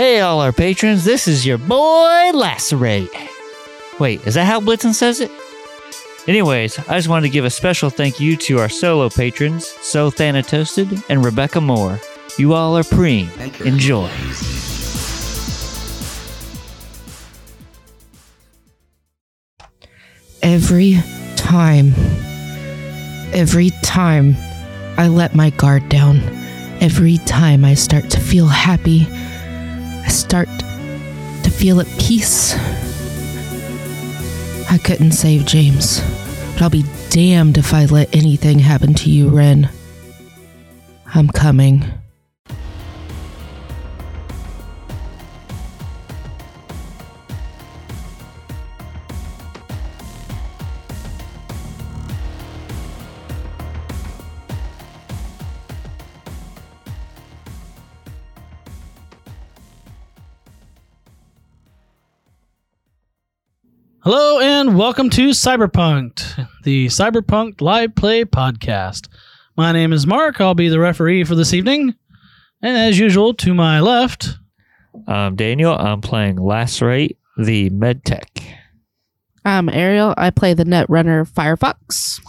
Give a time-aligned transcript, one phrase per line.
[0.00, 3.10] Hey, all our patrons, this is your boy Lacerate.
[3.98, 5.30] Wait, is that how Blitzen says it?
[6.26, 10.10] Anyways, I just wanted to give a special thank you to our solo patrons, So
[10.10, 12.00] Thanatoasted and Rebecca Moore.
[12.38, 13.28] You all are preem.
[13.66, 14.08] Enjoy.
[20.42, 20.96] Every
[21.36, 21.92] time,
[23.34, 24.34] every time
[24.96, 26.20] I let my guard down,
[26.80, 29.29] every time I start to feel happy, I
[30.10, 32.54] start to feel at peace.
[34.70, 36.00] I couldn't save James,
[36.52, 39.70] but I'll be damned if I let anything happen to you, Ren.
[41.14, 41.84] I'm coming.
[64.02, 69.08] Hello and welcome to Cyberpunked, the Cyberpunk live play podcast.
[69.58, 70.40] My name is Mark.
[70.40, 71.94] I'll be the referee for this evening.
[72.62, 74.38] And as usual, to my left,
[75.06, 75.76] I'm Daniel.
[75.76, 78.54] I'm playing Lacerate, the medtech.
[79.44, 80.14] I'm Ariel.
[80.16, 82.22] I play the Netrunner Firefox.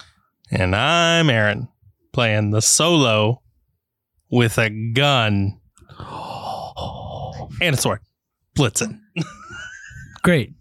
[0.52, 1.70] And I'm Aaron,
[2.12, 3.42] playing the solo
[4.30, 5.58] with a gun
[7.62, 8.02] and a sword.
[8.58, 9.00] Blitzen.
[10.22, 10.54] great.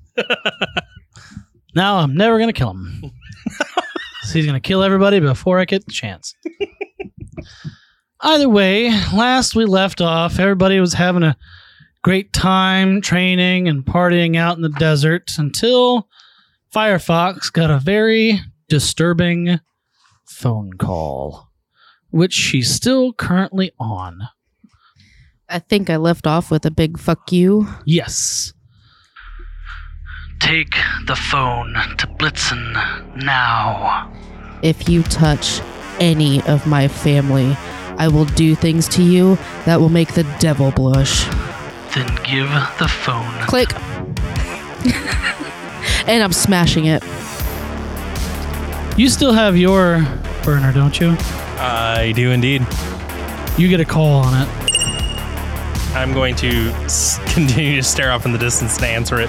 [1.75, 3.13] Now I'm never going to kill him.
[4.23, 6.35] so he's going to kill everybody before I get the chance.
[8.23, 11.37] Either way, last we left off, everybody was having a
[12.03, 16.09] great time training and partying out in the desert until
[16.75, 19.61] Firefox got a very disturbing
[20.27, 21.49] phone call,
[22.11, 24.21] which she's still currently on.
[25.49, 27.67] I think I left off with a big fuck you.
[27.85, 28.53] Yes.
[30.41, 30.75] Take
[31.07, 32.73] the phone to Blitzen
[33.17, 34.11] now.
[34.63, 35.61] If you touch
[36.01, 37.55] any of my family,
[37.99, 39.37] I will do things to you
[39.67, 41.25] that will make the devil blush.
[41.95, 43.31] Then give the phone.
[43.47, 43.73] Click.
[46.09, 47.03] and I'm smashing it.
[48.99, 50.07] You still have your
[50.43, 51.17] burner, don't you?
[51.59, 52.67] I do indeed.
[53.59, 54.49] You get a call on it.
[55.95, 56.51] I'm going to
[57.27, 59.29] continue to stare off in the distance to answer it.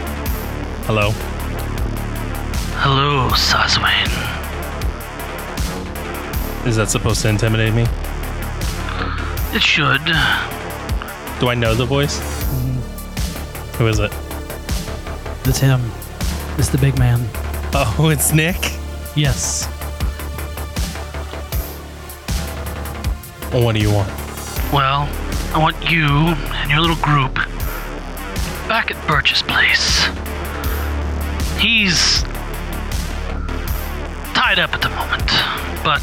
[0.86, 1.12] Hello.
[2.82, 4.10] Hello, Saswain.
[6.66, 7.84] Is that supposed to intimidate me?
[9.56, 10.04] It should.
[11.40, 12.20] Do I know the voice?
[12.20, 13.78] Mm-hmm.
[13.78, 14.12] Who is it?
[15.48, 15.82] It's him.
[16.58, 17.28] It's the big man.
[17.74, 18.58] Oh, it's Nick.
[19.16, 19.68] Yes.
[23.54, 24.10] Well, what do you want?
[24.74, 25.08] Well,
[25.54, 27.36] I want you and your little group
[28.68, 30.08] back at Birch's place.
[31.62, 32.24] He's
[34.34, 35.28] tied up at the moment,
[35.84, 36.02] but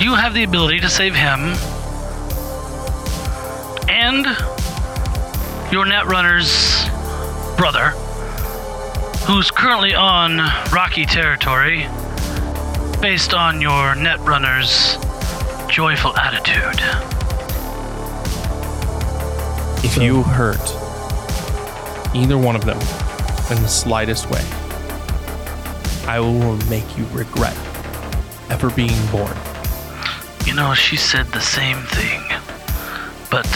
[0.00, 1.52] you have the ability to save him
[3.90, 4.24] and
[5.70, 6.88] your Netrunner's
[7.58, 7.90] brother,
[9.26, 10.38] who's currently on
[10.72, 11.86] rocky territory
[13.02, 14.96] based on your Netrunner's
[15.70, 16.80] joyful attitude.
[19.84, 20.56] If you hurt
[22.14, 22.78] either one of them
[23.50, 24.42] in the slightest way,
[26.06, 27.56] I will make you regret
[28.50, 29.36] ever being born.
[30.44, 32.22] You know, she said the same thing.
[33.30, 33.46] But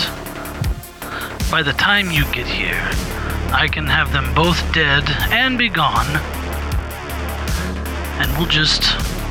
[1.50, 2.80] by the time you get here,
[3.52, 6.06] I can have them both dead and be gone.
[8.20, 8.82] And we'll just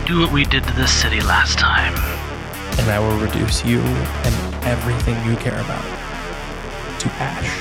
[0.08, 1.94] do what we did to this city last time.
[2.80, 5.84] and I will reduce you and everything you care about
[7.00, 7.59] to ash.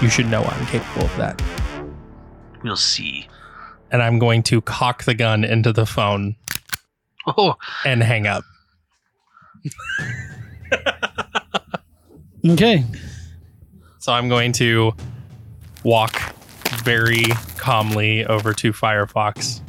[0.00, 1.42] You should know I'm capable of that.
[2.62, 3.28] We'll see.
[3.90, 6.36] And I'm going to cock the gun into the phone
[7.26, 7.54] Oh,
[7.84, 8.44] and hang up.
[12.48, 12.84] okay.
[13.98, 14.92] So I'm going to
[15.84, 16.20] walk
[16.84, 17.24] very
[17.56, 19.60] calmly over to Firefox.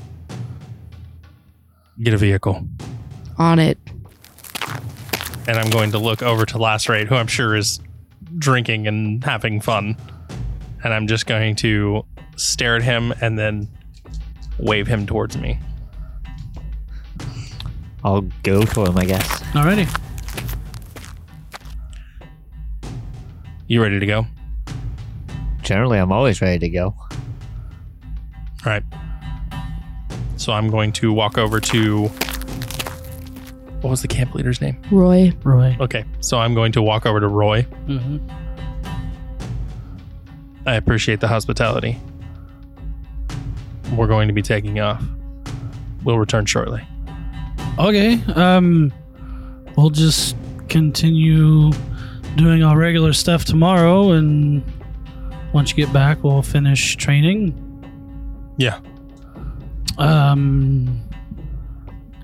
[2.01, 2.65] Get a vehicle.
[3.37, 3.77] On it.
[5.47, 7.79] and I'm going to look over to Lacerate, who I'm sure is
[8.37, 9.97] drinking and having fun.
[10.83, 12.05] And I'm just going to
[12.37, 13.67] stare at him and then
[14.57, 15.59] wave him towards me.
[18.03, 19.27] I'll go to him, I guess.
[19.53, 19.87] Alrighty.
[23.67, 24.19] You ready to go?
[24.19, 24.25] All
[25.61, 26.95] Generally, I'm always ready to go.
[28.65, 28.83] right.
[30.37, 32.07] So I'm going to walk over to.
[33.81, 34.81] What was the camp leader's name?
[34.91, 35.77] Roy, Roy.
[35.79, 37.63] Okay, so I'm going to walk over to Roy.
[37.63, 38.17] hmm
[40.69, 41.97] I appreciate the hospitality.
[43.95, 45.03] We're going to be taking off.
[46.03, 46.83] We'll return shortly.
[47.79, 48.21] Okay.
[48.35, 48.93] Um,
[49.75, 50.35] we'll just
[50.67, 51.71] continue
[52.35, 54.63] doing our regular stuff tomorrow, and
[55.53, 57.55] once you get back, we'll finish training.
[58.57, 58.79] Yeah.
[59.97, 61.01] Um,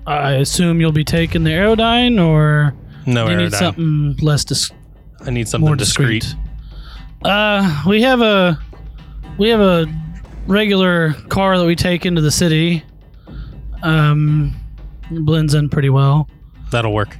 [0.06, 2.74] I assume you'll be taking the Aerodyne, or
[3.06, 4.70] No you need something less dis-
[5.26, 6.22] I need something more discreet.
[6.22, 6.45] discreet?
[7.26, 8.56] Uh, we have a
[9.36, 9.86] we have a
[10.46, 12.84] regular car that we take into the city.
[13.82, 14.54] Um,
[15.10, 16.28] it blends in pretty well.
[16.70, 17.16] That'll work.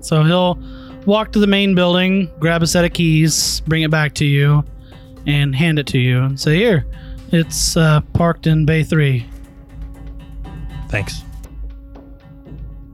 [0.00, 0.58] So he'll
[1.06, 4.64] walk to the main building, grab a set of keys, bring it back to you,
[5.28, 6.86] and hand it to you and say, "Here,
[7.30, 9.26] it's uh, parked in Bay Three.
[10.88, 11.22] Thanks.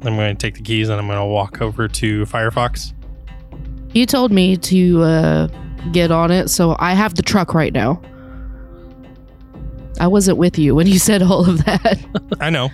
[0.02, 2.93] I'm going to take the keys and I'm going to walk over to Firefox.
[3.92, 5.46] You told me to uh,
[5.92, 8.00] get on it, so I have the truck right now.
[9.98, 11.98] I wasn't with you when you said all of that.
[12.40, 12.70] I know.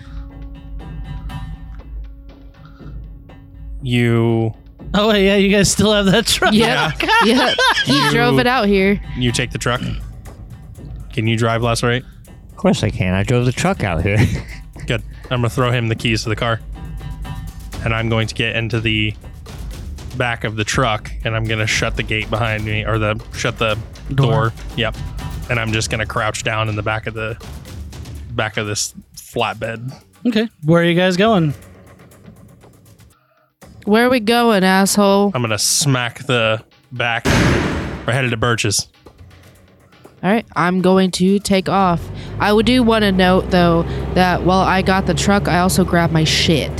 [3.83, 4.53] You
[4.95, 6.55] Oh wait, yeah, you guys still have that truck.
[6.55, 6.93] yeah,
[7.25, 7.55] yeah.
[7.85, 9.01] He You- drove it out here.
[9.17, 9.81] you take the truck.
[11.13, 12.05] Can you drive Lacerate?
[12.51, 13.15] Of course I can.
[13.15, 14.19] I drove the truck out here.
[14.87, 15.03] Good.
[15.25, 16.61] I'm gonna throw him the keys to the car,
[17.85, 19.15] and I'm going to get into the
[20.17, 23.59] back of the truck, and I'm gonna shut the gate behind me, or the shut
[23.59, 23.79] the
[24.15, 24.31] door.
[24.31, 24.53] Door.
[24.77, 24.97] Yep.
[25.51, 27.37] And I'm just gonna crouch down in the back of the
[28.31, 29.93] back of this flatbed.
[30.27, 31.55] Okay, where are you guys going?
[33.85, 35.33] Where are we going, asshole?
[35.35, 37.25] I'm gonna smack the back.
[38.07, 38.89] We're headed to Birch's.
[40.23, 42.01] All right, I'm going to take off.
[42.41, 43.83] I would do want to note though
[44.15, 46.73] that while I got the truck, I also grabbed my shit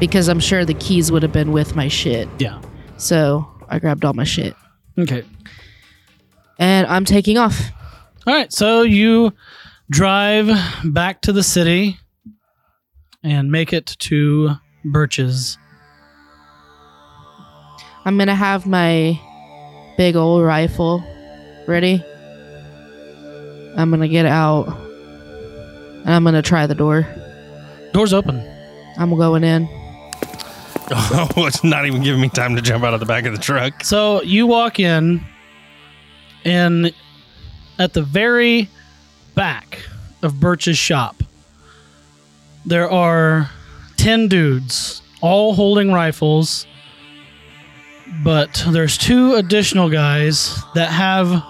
[0.00, 2.28] because I'm sure the keys would have been with my shit.
[2.38, 2.60] Yeah.
[2.98, 4.54] So I grabbed all my shit
[4.98, 5.22] Okay.
[6.58, 7.60] and I'm taking off.
[8.26, 9.32] All right, so you
[9.90, 10.50] drive
[10.84, 11.98] back to the city
[13.22, 15.56] and make it to Birch's.
[18.04, 19.18] I'm gonna have my
[19.96, 21.02] big old rifle
[21.66, 22.02] ready.
[23.76, 27.06] I'm gonna get out and I'm gonna try the door.
[27.92, 28.40] Doors open.
[28.98, 29.68] I'm going in.
[31.36, 33.40] Oh, it's not even giving me time to jump out of the back of the
[33.40, 33.84] truck.
[33.84, 35.24] So you walk in,
[36.44, 36.92] and
[37.78, 38.68] at the very
[39.34, 39.80] back
[40.22, 41.22] of Birch's shop,
[42.64, 43.50] there are
[43.96, 46.66] 10 dudes, all holding rifles.
[48.24, 51.42] But there's two additional guys that have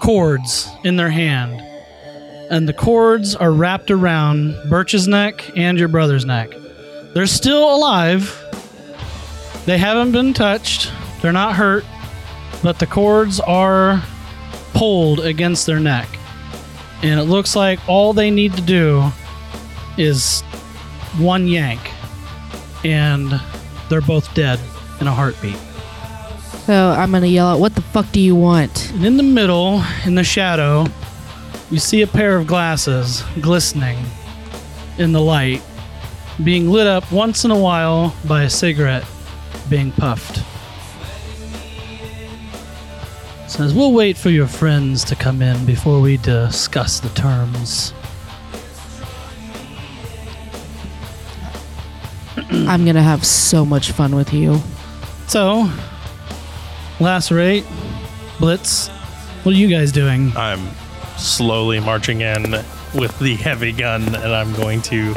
[0.00, 1.62] cords in their hand.
[2.50, 6.50] And the cords are wrapped around Birch's neck and your brother's neck.
[7.18, 8.32] They're still alive.
[9.66, 10.92] They haven't been touched.
[11.20, 11.84] They're not hurt,
[12.62, 14.04] but the cords are
[14.72, 16.08] pulled against their neck.
[17.02, 19.10] And it looks like all they need to do
[19.96, 20.42] is
[21.18, 21.80] one yank,
[22.84, 23.40] and
[23.88, 24.60] they're both dead
[25.00, 25.58] in a heartbeat.
[26.66, 29.82] So I'm gonna yell out, "What the fuck do you want?" And in the middle,
[30.04, 30.86] in the shadow,
[31.68, 33.98] you see a pair of glasses glistening
[34.98, 35.62] in the light,
[36.44, 39.04] being lit up once in a while by a cigarette
[39.68, 40.42] being puffed.
[43.50, 47.92] Says, We'll wait for your friends to come in before we discuss the terms.
[52.68, 54.60] I'm gonna have so much fun with you.
[55.26, 55.70] So,
[56.98, 57.64] Lacerate,
[58.38, 58.88] Blitz,
[59.42, 60.32] what are you guys doing?
[60.36, 60.68] I'm
[61.16, 62.52] slowly marching in
[62.94, 65.14] with the heavy gun, and I'm going to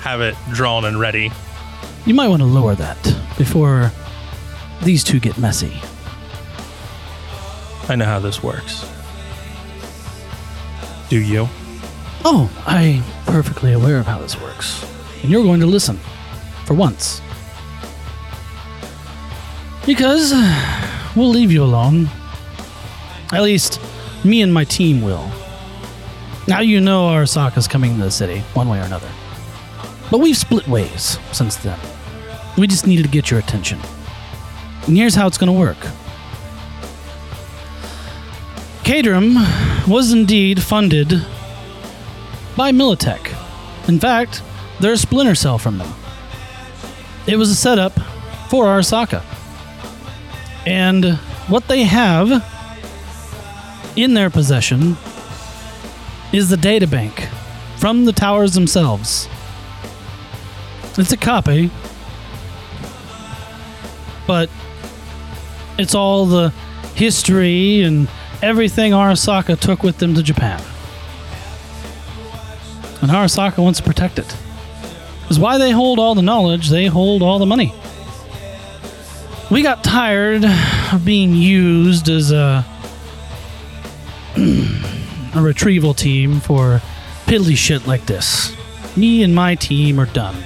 [0.00, 1.30] have it drawn and ready.
[2.04, 3.02] You might want to lower that
[3.36, 3.90] before
[4.82, 5.80] these two get messy.
[7.88, 8.88] I know how this works.
[11.08, 11.48] Do you?
[12.24, 14.84] Oh, I'm perfectly aware of how this works.
[15.22, 15.98] And you're going to listen.
[16.64, 17.20] For once.
[19.86, 20.32] Because
[21.14, 22.08] we'll leave you alone.
[23.32, 23.80] At least,
[24.24, 25.30] me and my team will.
[26.48, 29.08] Now you know Arasaka's coming to the city, one way or another.
[30.10, 31.78] But we've split ways since then.
[32.56, 33.78] We just needed to get your attention.
[34.86, 35.78] And here's how it's going to work.
[38.84, 39.34] Caterham
[39.90, 41.08] was indeed funded
[42.56, 43.36] by Militech.
[43.88, 44.42] In fact,
[44.80, 45.92] they're a splinter cell from them.
[47.26, 47.92] It was a setup
[48.48, 49.24] for Arasaka.
[50.64, 51.16] And
[51.48, 52.44] what they have
[53.96, 54.96] in their possession
[56.32, 57.28] is the data bank
[57.78, 59.28] from the towers themselves.
[60.98, 61.70] It's a copy,
[64.26, 64.48] but
[65.78, 66.50] it's all the
[66.94, 68.08] history and
[68.42, 70.60] everything Arasaka took with them to Japan.
[73.02, 74.36] And Arasaka wants to protect it.
[75.28, 77.74] Is why they hold all the knowledge, they hold all the money.
[79.50, 80.44] We got tired
[80.92, 82.64] of being used as a
[84.36, 86.80] a retrieval team for
[87.26, 88.56] piddly shit like this.
[88.96, 90.36] Me and my team are done.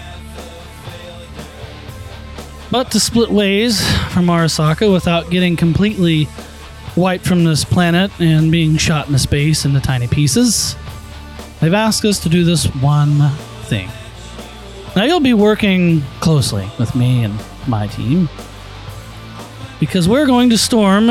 [2.70, 3.80] But to split ways
[4.12, 6.28] from Arasaka without getting completely
[6.96, 10.76] wiped from this planet and being shot into space into tiny pieces,
[11.60, 13.30] they've asked us to do this one
[13.62, 13.88] thing.
[14.94, 17.34] Now you'll be working closely with me and
[17.66, 18.28] my team
[19.80, 21.08] because we're going to storm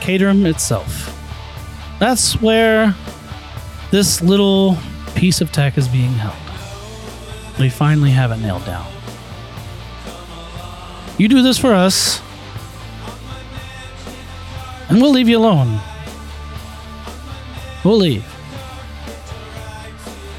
[0.00, 1.14] Caterham itself.
[1.98, 2.94] That's where
[3.90, 4.76] this little
[5.14, 6.36] piece of tech is being held.
[7.58, 8.86] We finally have it nailed down.
[11.18, 12.22] You do this for us,
[14.88, 15.80] and we'll leave you alone.
[17.84, 18.24] We'll leave.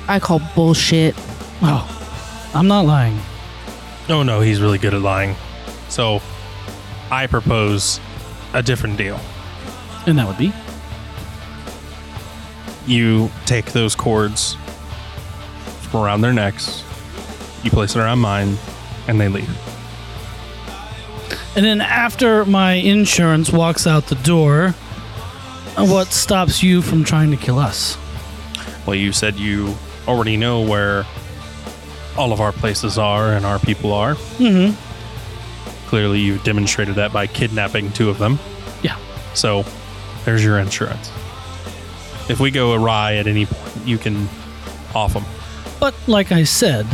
[0.08, 1.16] I call bullshit.
[1.62, 1.86] Oh,
[2.56, 3.20] I'm not lying.
[4.08, 5.36] Oh no, he's really good at lying.
[5.90, 6.22] So
[7.12, 8.00] I propose
[8.54, 9.20] a different deal.
[10.08, 10.54] And that would be
[12.88, 14.56] You take those cords
[15.82, 16.84] from around their necks,
[17.64, 18.58] you place it around mine,
[19.08, 19.50] and they leave.
[21.56, 24.70] And then after my insurance walks out the door,
[25.76, 27.98] what stops you from trying to kill us?
[28.86, 29.76] Well, you said you
[30.08, 31.06] already know where
[32.18, 34.16] all of our places are and our people are.
[34.38, 35.88] Mm-hmm.
[35.88, 38.38] Clearly, you've demonstrated that by kidnapping two of them.
[38.84, 38.98] Yeah.
[39.34, 39.66] So,
[40.26, 41.12] there's your insurance.
[42.30, 44.30] If we go awry at any point, you can
[44.94, 45.24] off them.
[45.80, 46.86] But like I said,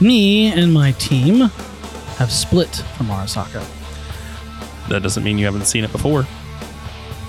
[0.00, 1.50] me and my team
[2.16, 3.64] have split from Arasaka.
[4.88, 6.26] That doesn't mean you haven't seen it before.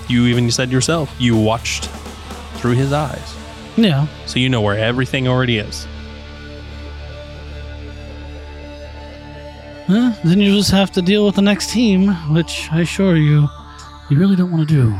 [0.08, 1.86] You even said yourself, you watched
[2.56, 3.34] through his eyes.
[3.76, 4.06] Yeah.
[4.26, 5.86] So you know where everything already is.
[9.86, 10.12] Huh?
[10.24, 13.48] Then you just have to deal with the next team, which I assure you,
[14.10, 14.98] you really don't want to do.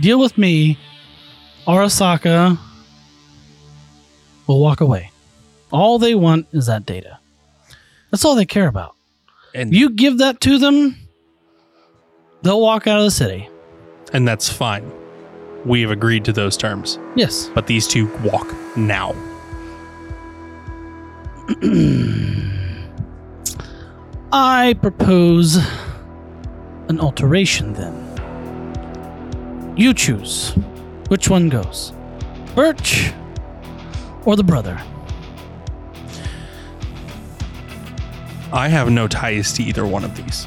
[0.00, 0.78] Deal with me.
[1.66, 2.58] Arasaka
[4.46, 5.10] will walk away.
[5.72, 7.18] All they want is that data.
[8.16, 8.94] That's all they care about.
[9.54, 10.96] And You give that to them,
[12.40, 13.46] they'll walk out of the city.
[14.14, 14.90] and that's fine.
[15.66, 16.98] We have agreed to those terms.
[17.14, 17.50] Yes.
[17.54, 19.14] But these two walk now.
[24.32, 25.58] I propose
[26.88, 29.74] an alteration then.
[29.76, 30.52] You choose.
[31.08, 31.92] Which one goes?
[32.54, 33.12] Birch
[34.24, 34.82] or the brother?
[38.56, 40.46] I have no ties to either one of these.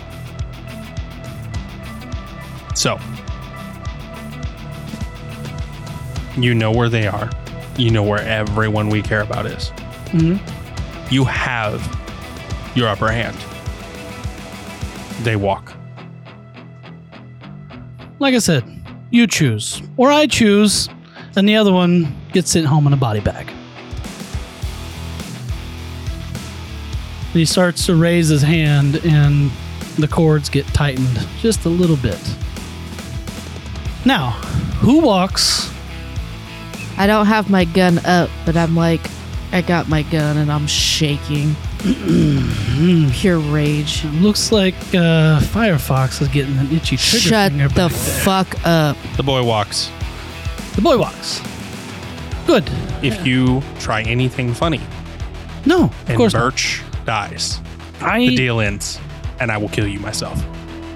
[2.73, 2.99] So,
[6.35, 7.29] you know where they are.
[7.77, 9.71] You know where everyone we care about is.
[10.07, 10.39] Mhm.
[11.11, 11.81] You have
[12.75, 13.37] your upper hand.
[15.23, 15.73] They walk.
[18.19, 18.63] Like I said,
[19.11, 19.81] you choose.
[19.97, 20.89] Or I choose,
[21.35, 23.51] and the other one gets sent home in a body bag.
[27.33, 29.51] He starts to raise his hand, and
[29.97, 32.19] the cords get tightened just a little bit.
[34.05, 34.31] Now,
[34.81, 35.71] who walks?
[36.97, 39.01] I don't have my gun up, but I'm like,
[39.51, 41.55] I got my gun and I'm shaking.
[43.13, 44.03] Pure rage.
[44.05, 48.19] Looks like uh, Firefox is getting an itchy trigger Shut finger the back there.
[48.21, 48.97] fuck up.
[49.17, 49.89] The boy walks.
[50.75, 51.41] The boy walks.
[52.45, 52.69] Good.
[53.01, 54.81] If you try anything funny
[55.65, 56.39] No, of and course not.
[56.51, 57.59] Birch dies,
[58.01, 58.99] I the deal ends,
[59.39, 60.39] and I will kill you myself.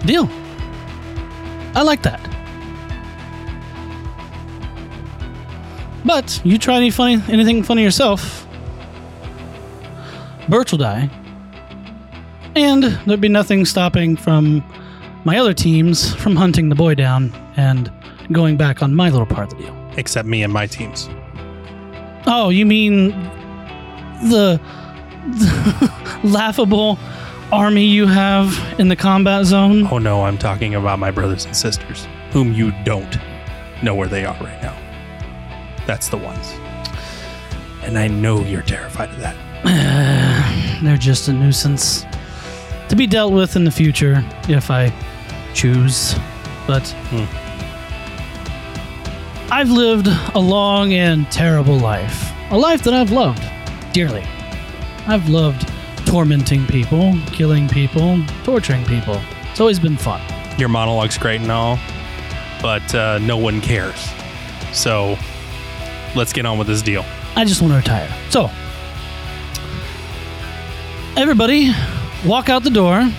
[0.05, 0.29] Deal.
[1.73, 2.21] I like that.
[6.05, 8.45] But you try any funny anything funny yourself.
[10.47, 11.09] Birch will die.
[12.55, 14.63] And there'd be nothing stopping from
[15.23, 17.91] my other teams from hunting the boy down and
[18.31, 19.91] going back on my little part of the deal.
[19.97, 21.09] Except me and my teams.
[22.27, 23.09] Oh, you mean
[24.29, 24.61] the
[26.23, 26.99] laughable
[27.51, 29.87] army you have in the combat zone?
[29.91, 33.17] Oh no, I'm talking about my brothers and sisters, whom you don't
[33.81, 34.77] know where they are right now.
[35.85, 36.53] That's the ones.
[37.83, 39.35] And I know you're terrified of that.
[40.83, 42.05] They're just a nuisance
[42.89, 44.93] to be dealt with in the future if I
[45.53, 46.15] choose.
[46.67, 47.25] But hmm.
[49.51, 52.31] I've lived a long and terrible life.
[52.51, 53.43] A life that I've loved
[53.93, 54.23] dearly.
[55.07, 55.67] I've loved
[56.05, 59.19] tormenting people, killing people, torturing people.
[59.51, 60.21] It's always been fun.
[60.57, 61.77] Your monologue's great and all,
[62.61, 64.09] but uh, no one cares.
[64.71, 65.17] So
[66.15, 67.03] let's get on with this deal.
[67.35, 68.09] I just want to retire.
[68.29, 68.49] So,
[71.17, 71.71] everybody,
[72.25, 73.09] walk out the door,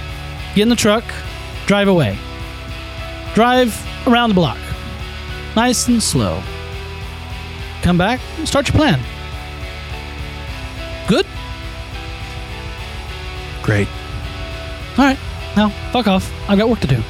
[0.54, 1.04] get in the truck,
[1.66, 2.18] drive away.
[3.34, 3.76] Drive
[4.06, 4.58] around the block,
[5.56, 6.40] nice and slow.
[7.82, 9.00] Come back, start your plan.
[13.74, 13.88] Great.
[14.96, 15.18] All right,
[15.56, 16.32] now fuck off.
[16.48, 17.02] I've got work to do.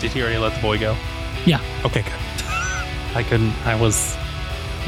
[0.00, 0.96] Did he already let the boy go?
[1.44, 1.60] Yeah.
[1.84, 2.12] Okay, good.
[3.14, 3.52] I couldn't.
[3.66, 4.16] I was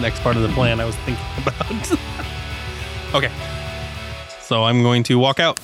[0.00, 1.92] next part of the plan I was thinking about.
[3.14, 3.30] okay.
[4.40, 5.60] So I'm going to walk out.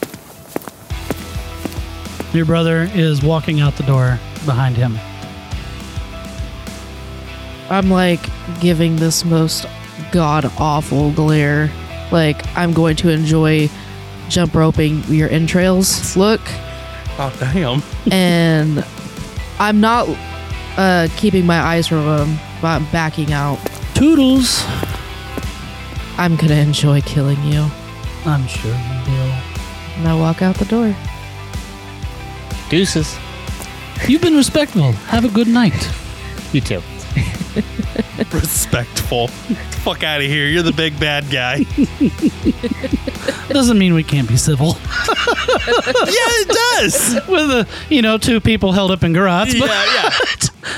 [2.35, 4.99] Your brother is walking out the door behind him.
[7.71, 8.21] I'm like
[8.61, 9.65] giving this most
[10.13, 11.71] god awful glare.
[12.13, 13.69] Like I'm going to enjoy
[14.29, 16.41] jump roping your entrails look,
[17.23, 17.83] Oh damn.
[18.13, 18.83] and
[19.59, 20.09] I'm not
[20.79, 23.59] uh, keeping my eyes from him, but I'm backing out.
[23.95, 24.65] Toodles.
[26.17, 27.67] I'm gonna enjoy killing you.
[28.25, 29.33] I'm sure you will.
[29.99, 30.97] And I walk out the door.
[32.71, 33.19] Deuces.
[34.09, 34.93] You've been respectful.
[34.93, 35.91] Have a good night.
[36.53, 36.83] You too.
[38.33, 39.29] Respectful.
[39.29, 40.47] Fuck out of here.
[40.47, 41.65] You're the big bad guy.
[43.49, 44.69] Doesn't mean we can't be civil.
[44.77, 44.77] yeah,
[45.67, 47.15] it does.
[47.29, 50.11] with a you know two people held up in garage, but Yeah, yeah.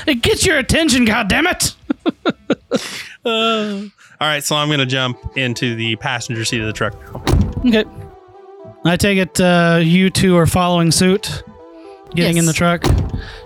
[0.07, 1.05] it gets your attention.
[1.05, 1.75] God damn it!
[3.25, 3.83] Uh,
[4.19, 7.23] all right, so I'm going to jump into the passenger seat of the truck now.
[7.67, 7.85] Okay,
[8.85, 11.43] I take it uh, you two are following suit,
[12.15, 12.83] getting in the truck.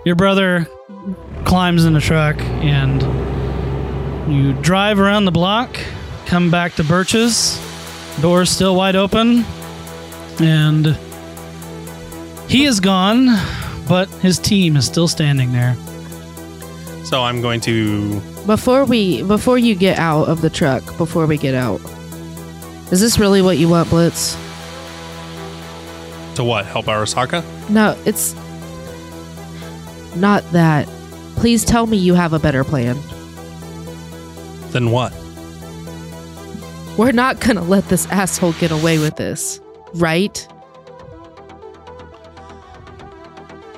[0.04, 0.66] Your brother
[1.44, 3.02] climbs in the truck, and
[4.30, 5.78] you drive around the block,
[6.26, 7.60] come back to Birch's.
[8.20, 9.44] Door's still wide open,
[10.40, 10.98] and
[12.48, 13.26] he is gone,
[13.88, 15.76] but his team is still standing there.
[17.04, 18.20] So I'm going to.
[18.46, 21.80] Before we, before you get out of the truck, before we get out,
[22.90, 24.34] is this really what you want, Blitz?
[26.34, 26.66] To what?
[26.66, 27.42] Help Arasaka?
[27.70, 28.34] No, it's
[30.16, 30.88] not that.
[31.36, 32.96] Please tell me you have a better plan.
[34.70, 35.12] Then what?
[36.96, 39.60] We're not gonna let this asshole get away with this,
[39.94, 40.46] right?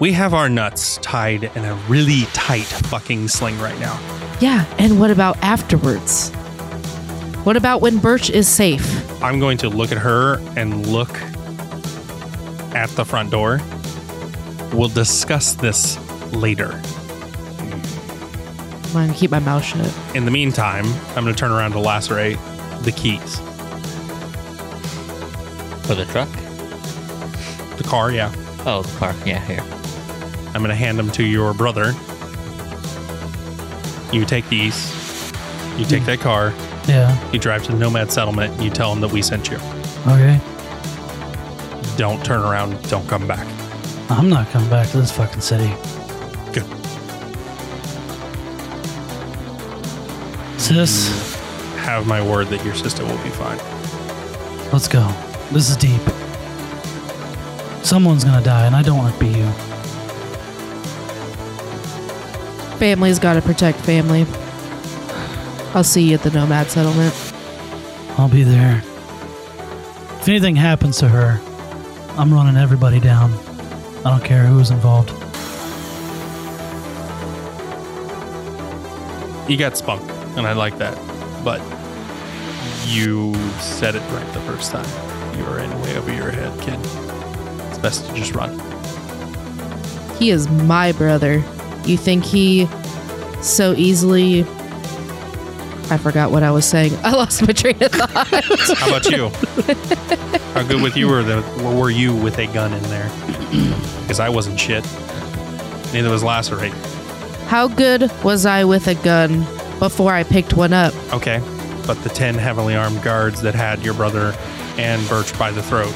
[0.01, 4.01] We have our nuts tied in a really tight fucking sling right now.
[4.41, 6.31] Yeah, and what about afterwards?
[7.45, 9.23] What about when Birch is safe?
[9.23, 11.11] I'm going to look at her and look
[12.75, 13.61] at the front door.
[14.73, 15.99] We'll discuss this
[16.33, 16.81] later.
[18.91, 19.93] I'm gonna keep my mouth shut.
[20.17, 20.85] In the meantime,
[21.17, 22.39] I'm going to turn around to lacerate
[22.83, 23.39] the keys.
[25.87, 26.29] For the truck?
[27.77, 28.33] The car, yeah.
[28.67, 29.15] Oh, the car.
[29.25, 29.63] Yeah, here.
[30.55, 31.95] I'm going to hand them to your brother.
[34.13, 35.33] You take these.
[35.79, 36.53] You take that car.
[36.89, 37.31] Yeah.
[37.31, 38.61] You drive to the Nomad settlement.
[38.61, 39.59] You tell them that we sent you.
[40.09, 40.41] Okay.
[41.97, 42.83] Don't turn around.
[42.89, 43.47] Don't come back.
[44.11, 45.73] I'm not coming back to this fucking city.
[50.71, 51.35] Sis,
[51.79, 53.59] Have my word that your sister will be fine.
[54.73, 55.05] let's go.
[55.51, 56.01] This is deep.
[57.83, 59.51] Someone's gonna die, and I don't want it to be you.
[62.79, 64.25] Family's gotta protect family.
[65.75, 67.13] I'll see you at the Nomad settlement.
[68.17, 68.81] I'll be there.
[70.21, 71.41] If anything happens to her,
[72.17, 73.33] I'm running everybody down.
[74.05, 75.11] I don't care who's involved.
[79.51, 80.97] You got spunk, and I like that.
[81.45, 81.61] But
[82.87, 84.87] you said it right the first time.
[85.39, 86.79] You are in way over your head, kid.
[87.69, 88.59] It's best to just run.
[90.19, 91.43] He is my brother.
[91.85, 92.69] You think he
[93.41, 94.43] so easily.
[95.91, 96.93] I forgot what I was saying.
[97.05, 98.27] I lost my train of thought.
[98.77, 99.29] How about you?
[100.55, 103.11] How good with you were the were you with a gun in there?
[104.03, 104.85] Because I wasn't shit.
[105.93, 106.73] Neither was Lacerate.
[107.47, 109.47] How good was I with a gun
[109.81, 110.95] before I picked one up?
[111.13, 111.43] Okay,
[111.87, 114.37] but the 10 heavily armed guards that had your brother
[114.79, 115.93] and Birch by the throat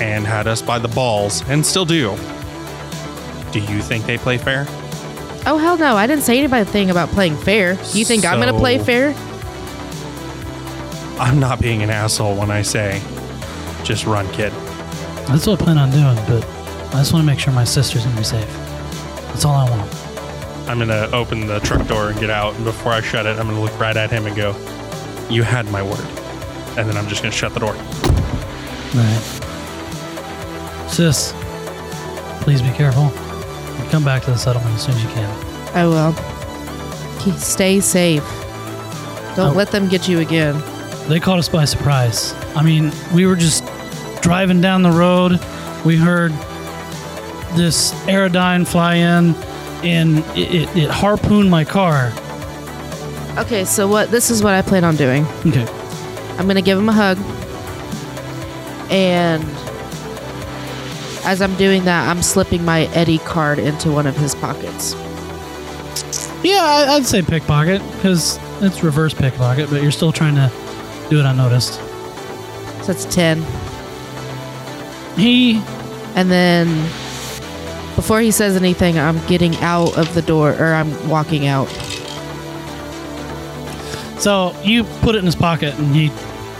[0.00, 2.16] and had us by the balls and still do.
[3.50, 4.66] Do you think they play fair?
[5.46, 5.96] Oh hell no!
[5.96, 7.72] I didn't say anything about playing fair.
[7.92, 9.14] You think I'm gonna play fair?
[11.18, 13.02] I'm not being an asshole when I say
[13.82, 14.52] just run, kid.
[15.26, 16.44] That's what I plan on doing, but
[16.94, 18.48] I just want to make sure my sister's gonna be safe.
[19.28, 19.97] That's all I want.
[20.68, 22.54] I'm going to open the truck door and get out.
[22.54, 24.50] And before I shut it, I'm going to look right at him and go,
[25.30, 25.98] You had my word.
[26.76, 27.74] And then I'm just going to shut the door.
[28.94, 29.44] Right.
[30.88, 31.32] Sis,
[32.42, 33.04] please be careful.
[33.04, 35.28] And come back to the settlement as soon as you can.
[35.76, 36.12] I will.
[37.20, 38.22] Keep- Stay safe.
[39.36, 39.56] Don't Oh.
[39.56, 40.62] let them get you again.
[41.08, 42.34] They caught us by surprise.
[42.54, 43.64] I mean, we were just
[44.20, 45.38] driving down the road.
[45.84, 46.32] We heard
[47.54, 49.34] this aerodyne fly in,
[49.84, 52.12] and it, it, it harpooned my car.
[53.38, 54.10] Okay, so what?
[54.10, 55.24] This is what I plan on doing.
[55.46, 55.66] Okay.
[56.38, 57.18] I'm gonna give him a hug,
[58.90, 59.42] and
[61.24, 64.94] as I'm doing that, I'm slipping my Eddie card into one of his pockets.
[66.42, 70.50] Yeah, I- I'd say pickpocket because it's reverse pickpocket, but you're still trying to
[71.10, 71.74] do it unnoticed.
[71.74, 73.44] So that's ten.
[75.16, 75.60] He
[76.14, 76.68] And then
[77.98, 81.66] before he says anything, I'm getting out of the door or I'm walking out.
[84.20, 86.06] so you put it in his pocket and he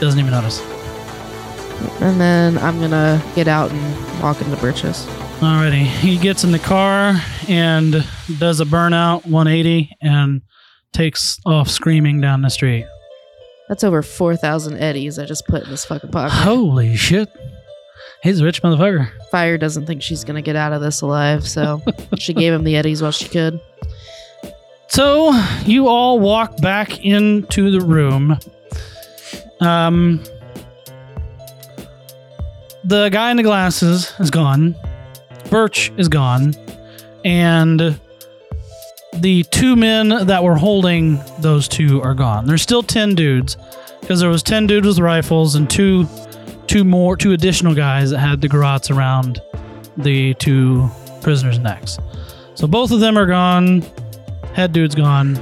[0.01, 0.59] doesn't even notice.
[2.01, 5.05] And then I'm gonna get out and walk into Birch's.
[5.39, 7.15] Alrighty, he gets in the car
[7.47, 8.05] and
[8.37, 10.41] does a burnout 180 and
[10.91, 12.85] takes off screaming down the street.
[13.69, 16.33] That's over 4,000 eddies I just put in this fucking pocket.
[16.33, 17.29] Holy shit!
[18.21, 19.09] He's a rich motherfucker.
[19.31, 21.81] Fire doesn't think she's gonna get out of this alive, so
[22.17, 23.59] she gave him the eddies while she could.
[24.87, 25.31] So
[25.65, 28.37] you all walk back into the room.
[29.61, 30.21] Um,
[32.83, 34.75] the guy in the glasses is gone.
[35.49, 36.55] Birch is gone,
[37.23, 37.99] and
[39.13, 42.45] the two men that were holding those two are gone.
[42.45, 43.57] There's still ten dudes
[44.01, 46.07] because there was ten dudes with rifles and two,
[46.69, 49.41] two more, two additional guys that had the garrots around
[49.97, 50.87] the two
[51.19, 51.97] prisoners' necks.
[52.53, 53.81] So both of them are gone.
[54.53, 55.33] Head dude's gone.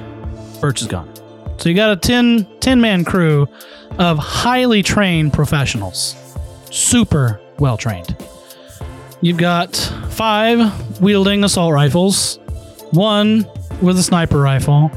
[0.62, 1.14] Birch is gone.
[1.58, 3.48] So you got a 10, 10 man crew
[4.00, 6.16] of highly trained professionals.
[6.72, 8.16] Super well trained.
[9.20, 9.76] You've got
[10.10, 12.38] five wielding assault rifles,
[12.92, 13.46] one
[13.82, 14.92] with a sniper rifle,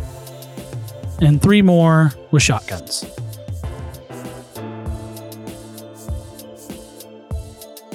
[1.21, 3.05] and three more with shotguns.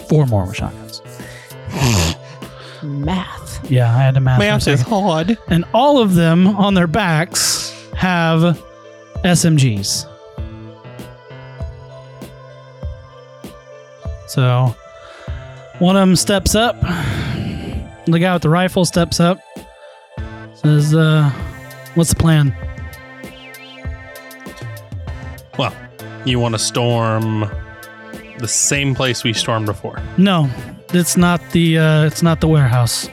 [0.07, 1.01] Four more with shotguns.
[2.83, 3.69] Math.
[3.71, 4.37] Yeah, I had to math.
[4.39, 5.37] for a Math is hard.
[5.47, 8.61] and all of them on their backs have
[9.23, 10.05] SMGs.
[14.27, 14.75] So
[15.79, 16.79] one of them steps up.
[16.81, 19.39] The guy with the rifle steps up.
[20.53, 21.29] Says, uh,
[21.95, 22.55] "What's the plan?"
[25.57, 25.73] Well,
[26.25, 27.49] you want to storm
[28.39, 30.01] the same place we stormed before.
[30.17, 30.49] No,
[30.93, 33.09] it's not the uh, it's not the warehouse.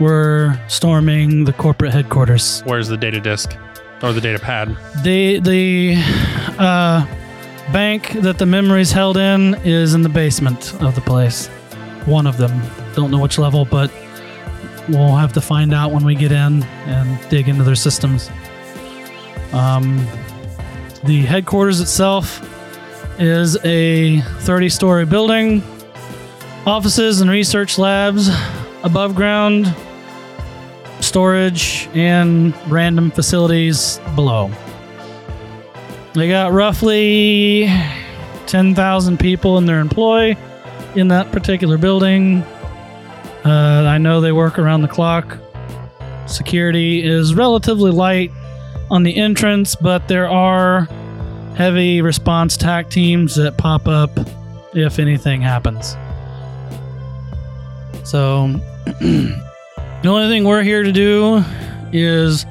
[0.00, 2.62] We're storming the corporate headquarters.
[2.62, 3.56] Where's the data disk
[4.02, 4.76] or the data pad?
[5.02, 5.94] The the
[6.58, 7.04] uh,
[7.72, 11.48] bank that the memories held in is in the basement of the place.
[12.06, 12.62] One of them.
[12.94, 13.92] Don't know which level, but
[14.88, 18.30] we'll have to find out when we get in and dig into their systems.
[19.52, 20.06] Um,
[21.04, 22.40] the headquarters itself
[23.18, 25.62] is a 30 story building,
[26.66, 28.28] offices and research labs
[28.82, 29.74] above ground,
[31.00, 34.50] storage, and random facilities below.
[36.14, 37.68] They got roughly
[38.46, 40.36] 10,000 people in their employ
[40.94, 42.42] in that particular building.
[43.44, 45.38] Uh, I know they work around the clock.
[46.26, 48.30] Security is relatively light
[48.90, 50.88] on the entrance, but there are
[51.56, 54.10] heavy response TAC teams that pop up
[54.74, 55.96] if anything happens.
[58.04, 58.48] So,
[59.00, 59.40] the
[60.04, 61.44] only thing we're here to do
[61.92, 62.46] is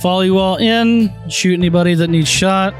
[0.00, 2.74] follow you all in, shoot anybody that needs shot,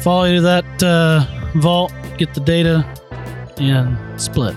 [0.00, 1.24] follow you to that uh,
[1.58, 2.84] vault, get the data,
[3.58, 4.54] and split.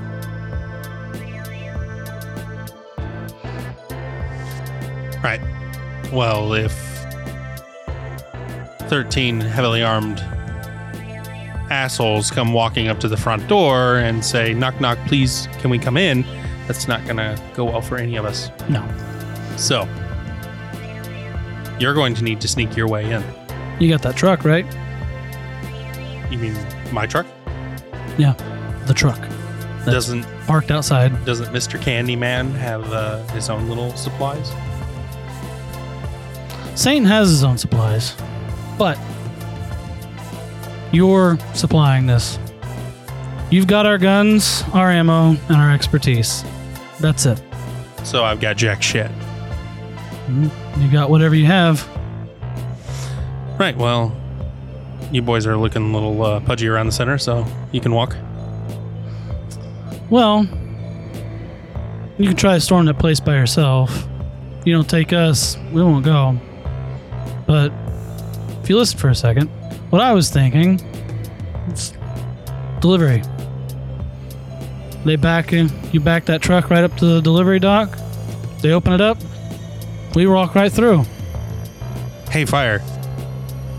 [5.21, 5.41] Right.
[6.13, 6.88] Well, if
[8.89, 10.19] 13 heavily armed
[11.69, 15.77] assholes come walking up to the front door and say, knock, knock, please, can we
[15.77, 16.25] come in?
[16.67, 18.49] That's not going to go well for any of us.
[18.67, 18.83] No.
[19.57, 19.87] So,
[21.79, 23.23] you're going to need to sneak your way in.
[23.79, 24.65] You got that truck, right?
[26.31, 26.57] You mean
[26.91, 27.27] my truck?
[28.17, 28.33] Yeah,
[28.87, 29.19] the truck
[29.85, 31.25] doesn't parked outside.
[31.25, 31.79] doesn't Mr.
[31.79, 34.51] Candyman have uh, his own little supplies?
[36.79, 38.15] Saint has his own supplies,
[38.79, 38.97] but
[40.91, 42.39] you're supplying this.
[43.51, 46.43] You've got our guns, our ammo, and our expertise.
[46.99, 47.39] That's it.
[48.03, 49.11] So I've got jack shit.
[50.27, 50.49] Mhm.
[50.81, 51.87] You got whatever you have.
[53.59, 53.75] Right.
[53.77, 54.15] Well,
[55.11, 58.15] you boys are looking a little uh, pudgy around the center, so you can walk.
[60.09, 60.47] Well,
[62.17, 64.07] you can try to storm that place by yourself.
[64.65, 66.37] You don't take us, we won't go.
[67.47, 67.71] But
[68.69, 69.47] you listen for a second,
[69.89, 70.79] what I was thinking,
[71.67, 71.93] it's
[72.79, 73.23] delivery.
[75.05, 77.97] They back in, you back that truck right up to the delivery dock.
[78.61, 79.17] They open it up.
[80.15, 81.03] We walk right through.
[82.29, 82.81] Hey, fire!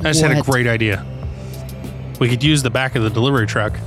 [0.01, 0.47] I just had a What?
[0.47, 1.05] great idea.
[2.19, 3.79] We could use the back of the delivery truck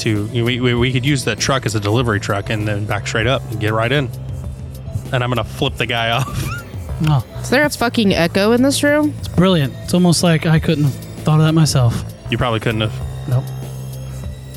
[0.00, 3.06] to we, we, we could use that truck as a delivery truck and then back
[3.06, 4.08] straight up and get right in.
[5.12, 6.43] And I'm gonna flip the guy off.
[7.06, 9.14] Oh, Is there a fucking echo in this room?
[9.18, 9.74] it's brilliant.
[9.82, 12.04] It's almost like I couldn't have thought of that myself.
[12.30, 13.28] You probably couldn't have.
[13.28, 13.44] Nope.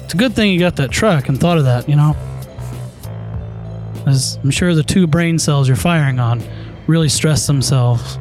[0.04, 2.15] It's a good thing you got that truck and thought of that, you know?
[4.06, 6.41] As I'm sure the two brain cells you're firing on
[6.88, 8.17] really stress themselves.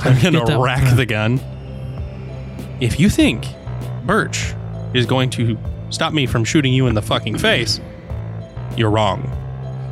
[0.00, 0.96] I'm Get that gonna one rack done.
[0.96, 1.40] the gun.
[2.80, 3.44] If you think
[4.04, 4.54] Birch
[4.94, 5.58] is going to
[5.90, 7.80] stop me from shooting you in the fucking face,
[8.76, 9.30] you're wrong.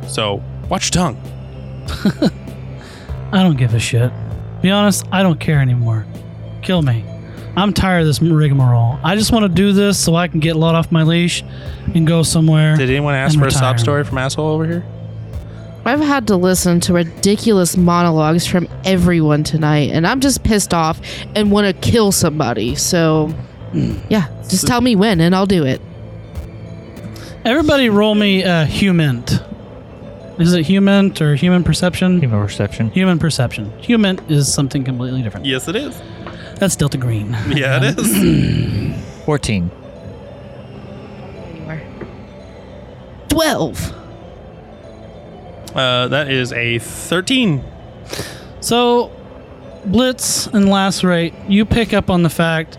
[0.07, 2.31] So watch your tongue.
[3.31, 4.11] I don't give a shit.
[4.61, 6.05] Be honest, I don't care anymore.
[6.61, 7.03] Kill me.
[7.57, 8.99] I'm tired of this rigmarole.
[9.03, 11.43] I just want to do this so I can get let off my leash
[11.93, 12.75] and go somewhere.
[12.75, 14.85] Did anyone ask for a sob story from asshole over here?
[15.85, 20.99] I've had to listen to ridiculous monologues from everyone tonight, and I'm just pissed off
[21.35, 22.75] and want to kill somebody.
[22.75, 23.33] So,
[23.73, 25.79] yeah, just tell me when, and I'll do it.
[27.45, 29.23] Everybody roll me a human.
[30.37, 32.19] Is it human or human perception?
[32.19, 32.89] Human perception.
[32.91, 33.71] Human perception.
[33.79, 35.45] Human is something completely different.
[35.45, 36.01] Yes, it is.
[36.55, 37.31] That's Delta Green.
[37.49, 39.03] Yeah, it is.
[39.25, 39.71] 14.
[43.29, 43.91] Twelve.
[45.75, 47.63] uh, that is a 13.
[48.61, 49.11] So,
[49.85, 52.77] Blitz and Lacerate, you pick up on the fact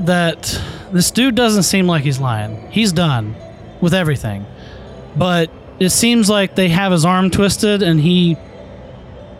[0.00, 0.60] that
[0.92, 2.70] this dude doesn't seem like he's lying.
[2.70, 3.34] He's done
[3.80, 4.44] with everything.
[5.16, 5.50] But
[5.82, 8.36] it seems like they have his arm twisted and he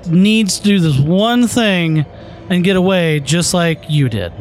[0.08, 2.04] needs to do this one thing
[2.50, 4.32] and get away just like you did.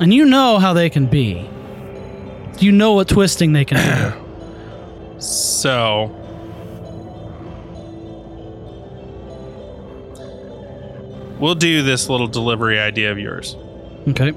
[0.00, 1.48] And you know how they can be.
[2.58, 4.22] You know what twisting they can do.
[5.18, 6.12] So.
[11.38, 13.56] We'll do this little delivery idea of yours,
[14.08, 14.30] Okay.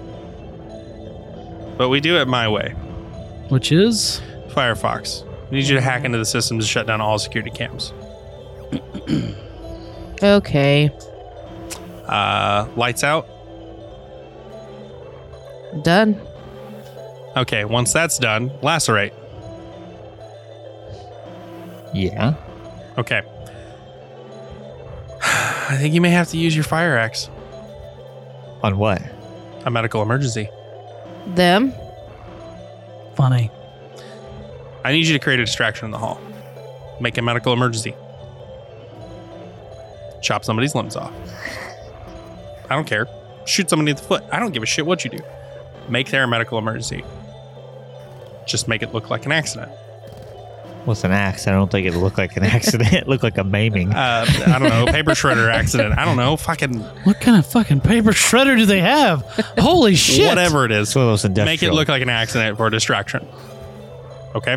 [1.78, 2.72] but we do it my way.
[3.48, 7.20] Which is Firefox, I need you to hack into the system to shut down all
[7.20, 7.94] security cams.
[10.22, 10.92] Okay,
[12.06, 13.26] Uh, lights out.
[15.82, 16.20] done.
[17.38, 19.14] Okay, once that's done, lacerate.
[21.94, 22.34] Yeah.
[22.98, 23.22] Okay.
[25.24, 27.30] I think you may have to use your fire axe.
[28.62, 29.02] On what?
[29.66, 30.50] A medical emergency.
[31.28, 31.72] Them.
[33.16, 33.52] funny.
[34.84, 36.20] I need you to create a distraction in the hall.
[37.00, 37.96] Make a medical emergency.
[40.22, 41.14] Chop somebody's limbs off.
[42.70, 43.08] I don't care.
[43.46, 44.24] Shoot somebody in the foot.
[44.32, 45.20] I don't give a shit what you do.
[45.88, 47.04] Make there a medical emergency.
[48.46, 49.72] Just make it look like an accident.
[50.86, 51.48] What's an axe?
[51.48, 52.94] I don't think it looked like an accident.
[52.94, 53.94] it looked like a maiming.
[53.94, 54.86] Uh, I don't know.
[54.86, 55.98] Paper shredder accident.
[55.98, 56.38] I don't know.
[56.38, 59.22] Fucking What kind of fucking paper shredder do they have?
[59.58, 60.28] Holy shit!
[60.28, 60.90] whatever it is.
[60.90, 61.54] It's one of those industrial.
[61.54, 63.28] Make it look like an accident for a distraction.
[64.36, 64.56] Okay?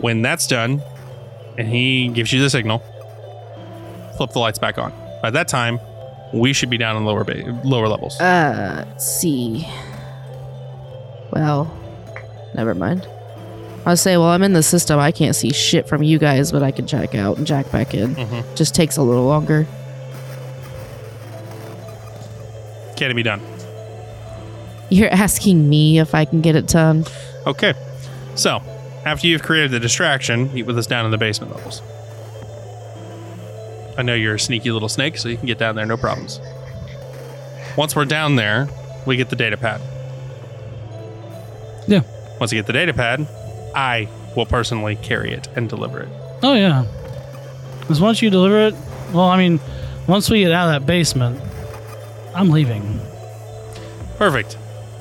[0.00, 0.82] When that's done,
[1.58, 2.82] and he gives you the signal,
[4.16, 4.92] flip the lights back on.
[5.22, 5.78] By that time,
[6.32, 8.18] we should be down in lower ba- lower levels.
[8.20, 9.66] Uh, let's see.
[11.30, 11.72] Well,
[12.54, 13.06] never mind.
[13.84, 14.98] I'll say, well, I'm in the system.
[14.98, 17.94] I can't see shit from you guys, but I can jack out and jack back
[17.94, 18.14] in.
[18.14, 18.56] Mhm.
[18.56, 19.66] Just takes a little longer.
[22.96, 23.40] Can it be done?
[24.90, 27.04] You're asking me if I can get it done.
[27.46, 27.74] Okay.
[28.34, 28.60] So,
[29.04, 31.82] after you've created the distraction, meet with us down in the basement levels.
[33.98, 36.40] I know you're a sneaky little snake, so you can get down there no problems.
[37.76, 38.68] Once we're down there,
[39.06, 39.80] we get the data pad.
[41.86, 42.02] Yeah.
[42.38, 43.26] Once you get the data pad,
[43.74, 46.08] I will personally carry it and deliver it.
[46.42, 46.86] Oh yeah.
[47.80, 48.74] Because once you deliver it,
[49.12, 49.60] well, I mean,
[50.06, 51.40] once we get out of that basement,
[52.34, 53.00] I'm leaving.
[54.16, 54.56] Perfect.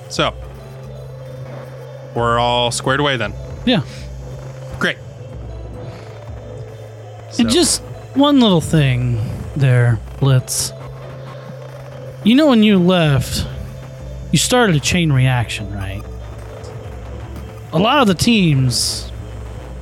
[0.09, 0.33] So,
[2.15, 3.33] we're all squared away then.
[3.65, 3.83] Yeah.
[4.79, 4.97] Great.
[7.39, 7.81] And just
[8.13, 9.19] one little thing
[9.55, 10.73] there, Blitz.
[12.23, 13.47] You know, when you left,
[14.31, 16.03] you started a chain reaction, right?
[17.73, 19.11] A lot of the teams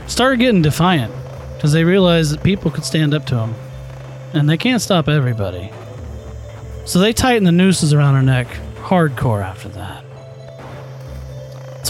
[0.07, 1.13] started getting defiant
[1.55, 3.55] because they realized that people could stand up to them,
[4.33, 5.71] and they can't stop everybody.
[6.85, 10.05] So they tightened the nooses around her neck hardcore after that.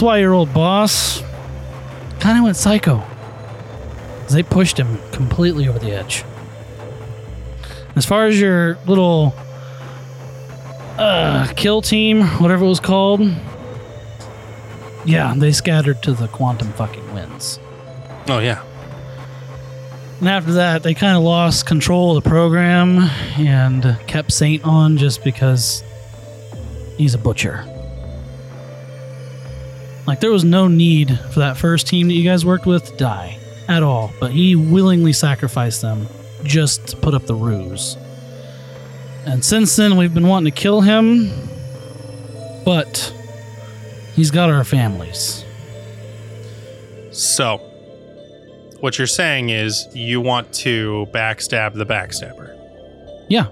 [0.00, 1.22] That's why your old boss
[2.20, 3.04] kind of went psycho.
[4.30, 6.24] They pushed him completely over the edge.
[7.96, 9.34] As far as your little
[10.96, 13.20] uh, kill team, whatever it was called,
[15.04, 17.60] yeah, they scattered to the quantum fucking winds.
[18.26, 18.64] Oh yeah.
[20.20, 23.00] And after that, they kind of lost control of the program
[23.36, 25.84] and kept Saint on just because
[26.96, 27.69] he's a butcher.
[30.06, 32.96] Like, there was no need for that first team that you guys worked with to
[32.96, 36.06] die at all, but he willingly sacrificed them
[36.42, 37.96] just to put up the ruse.
[39.26, 41.30] And since then, we've been wanting to kill him,
[42.64, 43.14] but
[44.14, 45.44] he's got our families.
[47.12, 47.58] So,
[48.80, 52.56] what you're saying is you want to backstab the backstabber,
[53.28, 53.46] Yeah.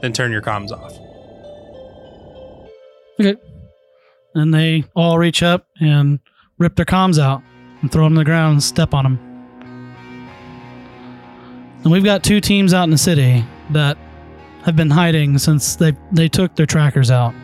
[0.00, 0.98] then turn your comms off.
[3.20, 3.36] Okay.
[4.34, 6.18] And they all reach up and
[6.58, 7.42] rip their comms out
[7.82, 9.18] and throw them to the ground and step on them.
[11.84, 13.98] And we've got two teams out in the city that
[14.64, 17.34] have been hiding since they they took their trackers out.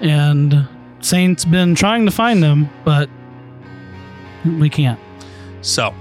[0.00, 0.68] And
[1.00, 3.08] Saint's been trying to find them, but
[4.44, 5.00] we can't.
[5.62, 5.94] So,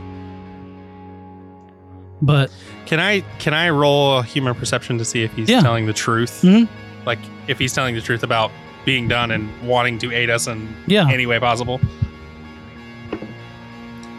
[2.21, 2.51] But
[2.85, 5.61] can I can I roll a human perception to see if he's Yeah.
[5.61, 6.41] telling the truth?
[6.43, 6.67] Mhm.
[7.05, 8.51] Like if he's telling the truth about
[8.85, 11.79] being done and wanting to aid us in yeah, any way possible?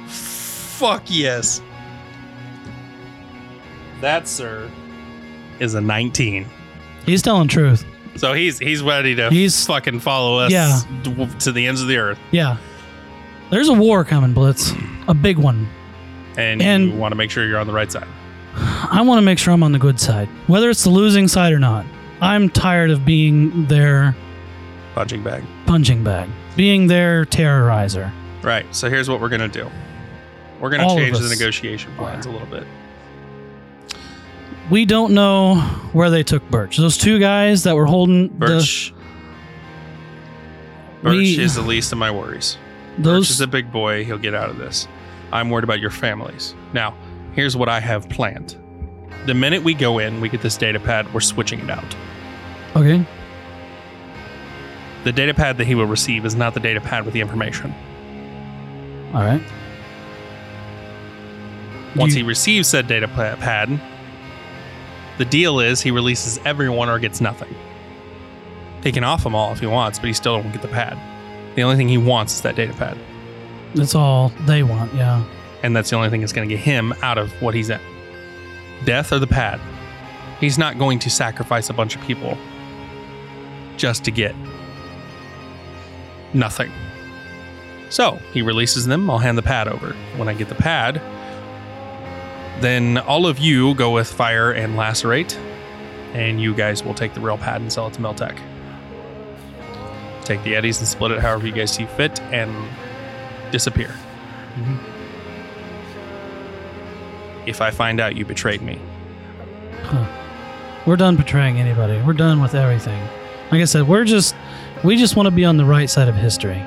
[0.06, 1.62] Fuck yes.
[4.00, 4.70] That, sir,
[5.58, 6.46] is a 19.
[7.06, 7.84] he's telling truth.
[8.16, 10.80] So he's he's ready to He's- fucking follow us Yeah.
[11.40, 12.56] to the ends of the earth, Yeah.
[13.50, 14.72] There's a war coming, Blitz.
[15.06, 15.68] A big one.
[16.36, 18.06] and, And- you want to make sure you're on the right side.
[18.90, 21.52] I want to make sure I'm on the good side, whether it's the losing side
[21.52, 21.84] or not.
[22.20, 24.14] I'm tired of being their
[24.96, 25.44] Punching bag.
[25.66, 28.10] punching bag, being their terrorizer.
[28.42, 28.66] Right.
[28.74, 29.70] So here's what we're gonna do.
[30.58, 32.64] We're gonna change the negotiation plans a little bit.
[34.70, 35.56] We don't know
[35.92, 36.76] where they took Birch.
[36.78, 38.92] Those two guys that were holding Birch.
[41.02, 42.56] Birch We- is the least of my worries.
[42.98, 44.04] the Birch is a big boy.
[44.04, 44.88] He'll get out of this.
[45.32, 46.54] I'm worried about your families.
[46.72, 46.94] Now,
[47.34, 48.56] here's what I have planned.
[49.26, 51.94] The minute we go in, we get this data pad, we're switching it out.
[52.74, 53.04] okay.
[55.06, 57.72] The data pad that he will receive is not the data pad with the information.
[59.14, 59.40] All right.
[61.94, 63.80] Once You- he receives said data pa- pad,
[65.18, 67.54] the deal is he releases everyone or gets nothing.
[68.82, 70.98] He can off them all if he wants, but he still won't get the pad.
[71.54, 72.98] The only thing he wants is that data pad.
[73.76, 74.92] That's all they want.
[74.92, 75.22] Yeah.
[75.62, 77.78] And that's the only thing that's going to get him out of what he's in.
[78.84, 79.60] Death or the pad.
[80.40, 82.36] He's not going to sacrifice a bunch of people
[83.76, 84.34] just to get
[86.36, 86.70] nothing.
[87.88, 89.10] So he releases them.
[89.10, 89.94] I'll hand the pad over.
[90.16, 91.00] When I get the pad,
[92.60, 95.36] then all of you go with fire and lacerate,
[96.12, 98.38] and you guys will take the real pad and sell it to Militech.
[100.24, 102.50] Take the eddies and split it however you guys see fit, and
[103.52, 103.94] disappear.
[104.54, 104.76] Mm-hmm.
[107.48, 108.80] If I find out you betrayed me,
[110.86, 112.00] We're done betraying anybody.
[112.02, 113.00] We're done with everything.
[113.50, 114.34] Like I said, we're just
[114.84, 116.60] we just want to be on the right side of history,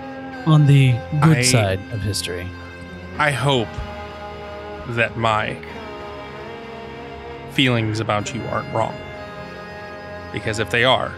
[0.46, 0.92] on the
[1.22, 2.48] good I- side of history.
[3.18, 3.68] I hope
[4.96, 5.58] that my
[7.52, 8.96] feelings about you aren't wrong.
[10.32, 11.12] Because if they are,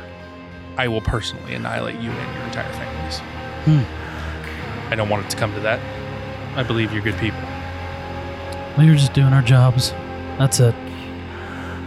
[0.78, 3.20] I will personally annihilate you and your entire families.
[3.66, 4.92] Hmm.
[4.92, 5.80] I don't want it to come to that.
[6.58, 7.40] I believe you're good people.
[8.78, 9.92] We were just doing our jobs.
[10.40, 10.74] That's it.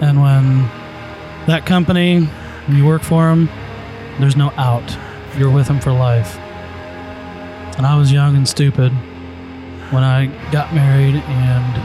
[0.01, 0.61] And when
[1.47, 2.29] that company,
[2.69, 3.49] you work for them,
[4.21, 4.97] there's no out.
[5.37, 6.37] You're with them for life.
[7.77, 8.93] And I was young and stupid
[9.91, 11.83] when I got married and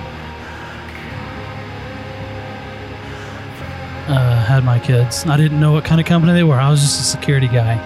[4.10, 5.26] uh, had my kids.
[5.26, 6.60] I didn't know what kind of company they were.
[6.60, 7.78] I was just a security guy.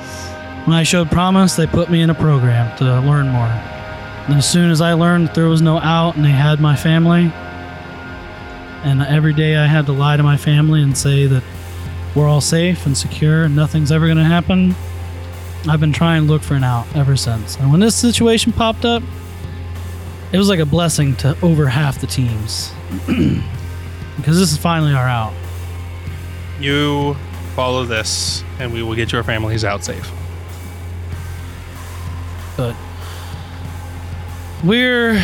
[0.65, 3.51] When I showed promise, they put me in a program to learn more.
[4.27, 7.31] And as soon as I learned there was no out and they had my family,
[8.83, 11.43] and every day I had to lie to my family and say that
[12.15, 14.75] we're all safe and secure and nothing's ever going to happen,
[15.67, 17.57] I've been trying to look for an out ever since.
[17.57, 19.01] And when this situation popped up,
[20.31, 22.71] it was like a blessing to over half the teams.
[24.17, 25.33] because this is finally our out.
[26.59, 27.15] You
[27.55, 30.09] follow this, and we will get your families out safe.
[32.55, 32.75] But
[34.63, 35.21] we're,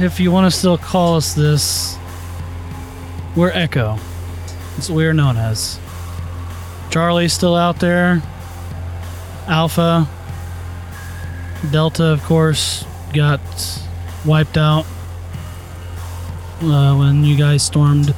[0.00, 1.98] if you want to still call us this,
[3.36, 3.98] we're Echo.
[4.74, 5.78] That's what we're known as.
[6.94, 8.22] Charlie's still out there.
[9.48, 10.08] Alpha.
[11.72, 13.40] Delta, of course, got
[14.24, 14.86] wiped out
[16.62, 18.14] uh, when you guys stormed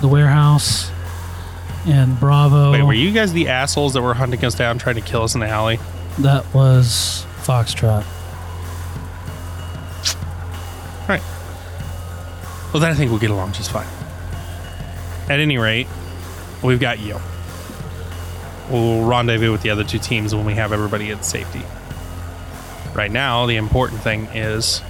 [0.00, 0.90] the warehouse.
[1.86, 2.72] And Bravo.
[2.72, 5.34] Wait, were you guys the assholes that were hunting us down, trying to kill us
[5.34, 5.78] in the alley?
[6.20, 8.06] That was Foxtrot.
[11.02, 11.22] All right.
[12.72, 13.86] Well, then I think we'll get along just fine.
[15.28, 15.88] At any rate,
[16.62, 17.20] we've got you.
[18.70, 21.62] We'll rendezvous with the other two teams when we have everybody in safety.
[22.94, 24.80] Right now, the important thing is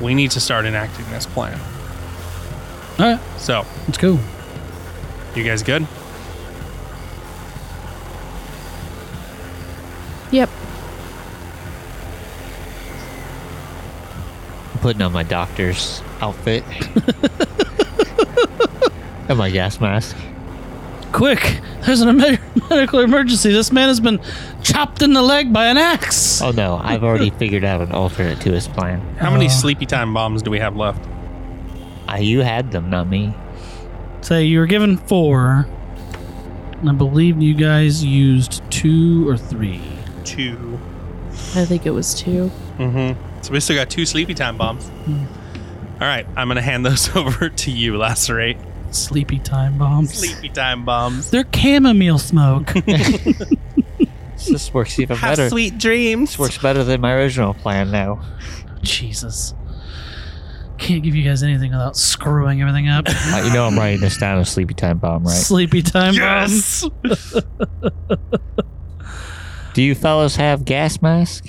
[0.00, 1.58] we need to start enacting this plan.
[2.98, 4.18] All right, So, let's go.
[5.34, 5.86] you guys good?
[10.30, 10.48] Yep.
[14.72, 16.64] I'm putting on my doctor's outfit.
[19.28, 20.16] and my gas mask.
[21.14, 21.60] Quick!
[21.82, 22.38] There's an emer-
[22.70, 23.52] medical emergency.
[23.52, 24.20] This man has been
[24.62, 26.42] chopped in the leg by an axe.
[26.42, 29.00] Oh no, I've already figured out an alternate to his plan.
[29.16, 29.50] How many Uh.
[29.50, 31.06] sleepy time bombs do we have left?
[32.08, 33.32] Uh, you had them, not me.
[34.22, 35.66] Say you were given four.
[36.80, 39.80] and I believe you guys used two or three.
[40.24, 40.80] Two.
[41.54, 42.50] I think it was two.
[42.78, 43.42] Mm-hmm.
[43.42, 44.90] So we still got two sleepy time bombs.
[45.06, 48.58] All right, I'm gonna hand those over to you, Lacerate.
[48.94, 50.14] Sleepy time bombs.
[50.14, 51.30] Sleepy time bombs.
[51.30, 52.72] They're chamomile smoke.
[54.46, 55.48] This works even better.
[55.48, 56.30] sweet dreams.
[56.30, 58.20] This works better than my original plan now.
[58.82, 59.54] Jesus.
[60.76, 63.06] Can't give you guys anything without screwing everything up.
[63.34, 65.32] Uh, you know I'm writing this down a sleepy time bomb, right?
[65.32, 66.84] Sleepy time bombs.
[67.04, 67.40] Yes.
[69.72, 71.46] Do you fellas have gas mask?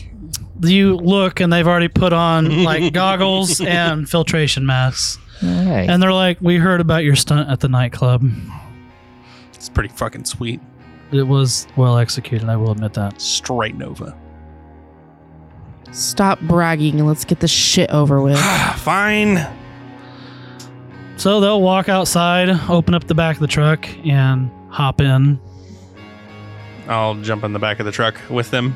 [0.62, 5.20] You look and they've already put on like goggles and filtration masks.
[5.44, 5.90] Alright.
[5.90, 8.24] And they're like, We heard about your stunt at the nightclub.
[9.54, 10.62] it's pretty fucking sweet.
[11.12, 13.22] It was well executed, I will admit that.
[13.22, 14.18] Straight Nova.
[15.92, 18.40] Stop bragging and let's get this shit over with.
[18.78, 19.46] Fine.
[21.18, 25.40] So they'll walk outside, open up the back of the truck, and hop in.
[26.88, 28.76] I'll jump in the back of the truck with them.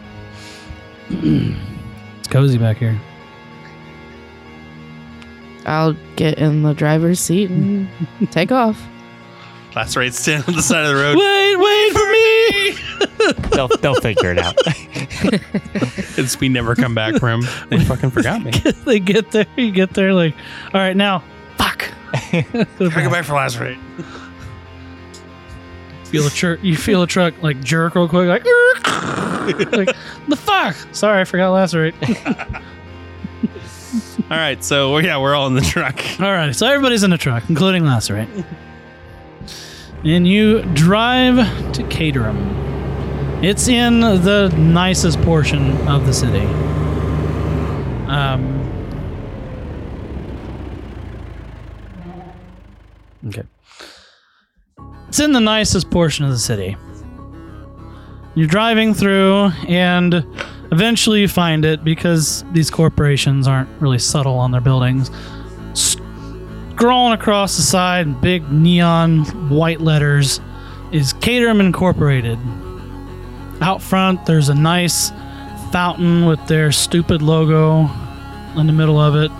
[1.09, 2.99] It's cozy back here.
[5.69, 7.87] I'll get in the driver's seat and
[8.31, 8.81] take off.
[9.75, 11.15] Lacerate stand on the side of the road.
[11.15, 13.49] Wait, wait for me!
[13.51, 14.55] they'll, they'll figure it out.
[16.17, 17.43] It's we never come back from.
[17.69, 18.51] They fucking forgot me.
[18.85, 20.35] they get there, you get there, like,
[20.73, 21.23] all right, now,
[21.55, 21.89] fuck.
[22.31, 23.77] Gotta go back for Lacerate.
[26.05, 28.43] feel a truck, you feel a truck like jerk real quick, like,
[29.71, 29.95] like
[30.27, 30.75] the fuck.
[30.91, 31.95] Sorry, I forgot lacerate.
[34.29, 35.99] All right, so yeah, we're all in the truck.
[36.19, 38.29] All right, so everybody's in the truck, including lacerate,
[40.03, 41.37] and you drive
[41.73, 42.37] to Caterham.
[43.43, 46.45] It's in the nicest portion of the city.
[48.05, 48.59] Um.
[53.27, 53.43] Okay.
[55.07, 56.77] It's in the nicest portion of the city.
[58.35, 60.23] You're driving through, and
[60.71, 65.09] eventually you find it because these corporations aren't really subtle on their buildings.
[65.73, 70.39] Scrolling across the side in big neon white letters
[70.91, 72.39] is Caterham Incorporated.
[73.61, 75.11] Out front, there's a nice
[75.71, 77.89] fountain with their stupid logo
[78.55, 79.31] in the middle of it.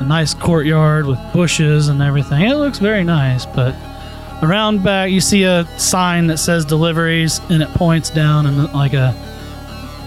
[0.00, 2.48] A nice courtyard with bushes and everything.
[2.48, 3.74] It looks very nice, but
[4.42, 8.94] around back you see a sign that says deliveries and it points down and like
[8.94, 9.14] a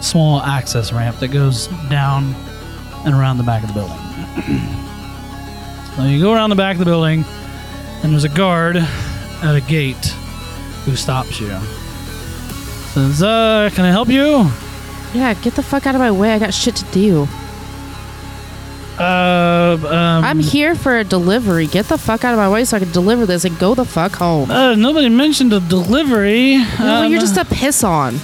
[0.04, 2.34] small access ramp that goes down
[3.06, 3.97] and around the back of the building.
[5.95, 7.24] so you go around the back of the building
[8.04, 10.06] and there's a guard at a gate
[10.86, 11.58] who stops you.
[12.93, 14.49] Says, uh, can I help you?
[15.14, 16.32] Yeah, get the fuck out of my way.
[16.34, 17.28] I got shit to do.
[18.99, 21.66] Uh, um, I'm here for a delivery.
[21.66, 23.86] Get the fuck out of my way so I can deliver this and go the
[23.86, 24.51] fuck home.
[24.51, 26.58] Uh, nobody mentioned a delivery.
[26.80, 28.20] no, Um, you're just a piss on.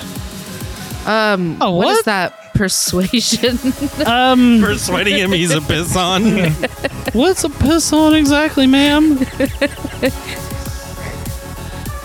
[1.05, 2.53] Um, Oh, what is that?
[2.53, 3.57] Persuasion.
[4.05, 4.59] um.
[4.61, 6.23] Persuading him he's a piss on.
[7.13, 9.17] What's a piss on exactly, ma'am?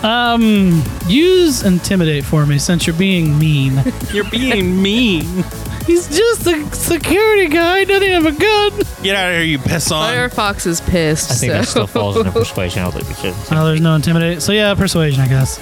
[0.02, 3.82] Um, use intimidate for me since you're being mean.
[4.12, 5.44] You're being mean.
[5.86, 7.84] He's just a security guy.
[7.84, 8.80] Doesn't have a gun.
[9.02, 10.12] Get out of here, you piss on.
[10.12, 11.30] Firefox is pissed.
[11.30, 11.58] I think so.
[11.58, 12.80] that still falls into persuasion.
[12.80, 13.34] I don't think we should.
[13.56, 14.42] Oh, there's no intimidate.
[14.42, 15.58] So yeah, persuasion, I guess.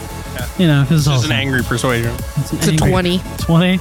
[0.58, 2.12] You know, because It's an angry persuasion.
[2.36, 3.18] It's a 20.
[3.38, 3.78] 20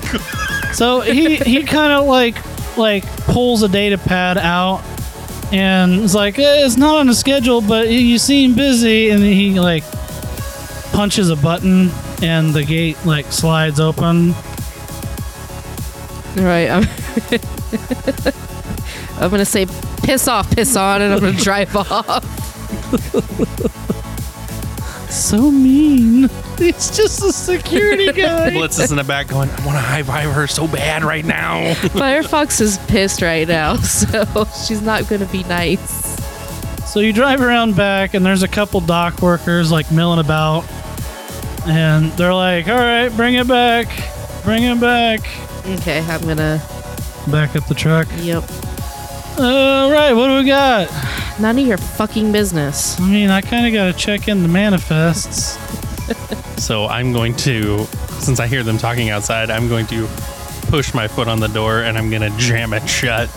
[0.73, 2.35] so he he kind of like
[2.77, 4.81] like pulls a data pad out
[5.51, 9.59] and is like eh, it's not on the schedule but you seem busy and he
[9.59, 9.83] like
[10.93, 11.89] punches a button
[12.21, 14.43] and the gate like slides open All
[16.37, 16.69] right.
[16.69, 16.83] I'm,
[19.21, 19.65] I'm going to say
[20.03, 22.23] piss off, piss on, and I'm going to drive off.
[25.11, 29.75] so mean It's just a security guy Blitz is in the back going, I want
[29.77, 31.73] to high five her so bad right now.
[31.73, 36.15] Firefox is pissed right now, so she's not going to be nice.
[36.91, 40.63] so you drive around back and there's a couple dock workers like milling about
[41.67, 43.87] and they're like all right bring it back
[44.43, 45.19] bring it back
[45.65, 46.61] Okay, I'm going to.
[47.29, 48.07] Back up the truck.
[48.17, 48.43] Yep.
[49.37, 50.89] All right, what do we got?
[51.39, 52.99] None of your fucking business.
[52.99, 55.57] I mean, I kind of got to check in the manifests.
[56.57, 57.85] So I'm going to,
[58.19, 60.07] since I hear them talking outside, I'm going to
[60.67, 63.29] push my foot on the door and I'm going to jam it shut.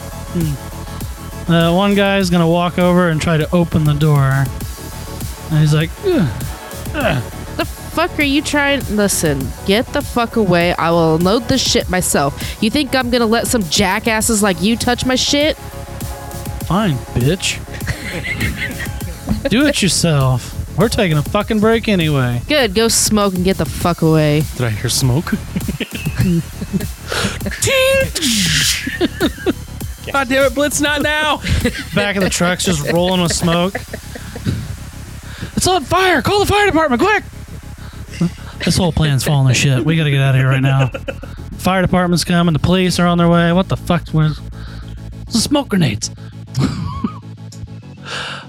[1.48, 5.90] Uh, one guy's gonna walk over and try to open the door, and he's like,
[6.04, 6.26] "Ugh."
[6.92, 7.22] The
[7.94, 8.80] fuck are you trying?
[8.96, 10.74] Listen, get the fuck away.
[10.74, 12.60] I will unload this shit myself.
[12.62, 15.56] You think I'm gonna let some jackasses like you touch my shit?
[16.66, 17.60] "Fine, bitch.
[19.48, 20.52] Do it yourself.
[20.76, 24.42] We're taking a fucking break anyway." Good, go smoke and get the fuck away.
[24.56, 25.26] Did I hear smoke?
[30.12, 31.38] God damn it, Blitz, not now.
[31.94, 33.74] Back of the truck's just rolling with smoke.
[35.56, 36.22] It's on fire!
[36.22, 37.24] Call the fire department, quick!
[38.64, 39.84] This whole plan's falling to shit.
[39.84, 40.88] We gotta get out of here right now.
[41.58, 42.52] Fire department's coming.
[42.52, 43.52] The police are on their way.
[43.52, 44.08] What the fuck?
[44.10, 44.38] Where's
[45.26, 46.10] the smoke grenades?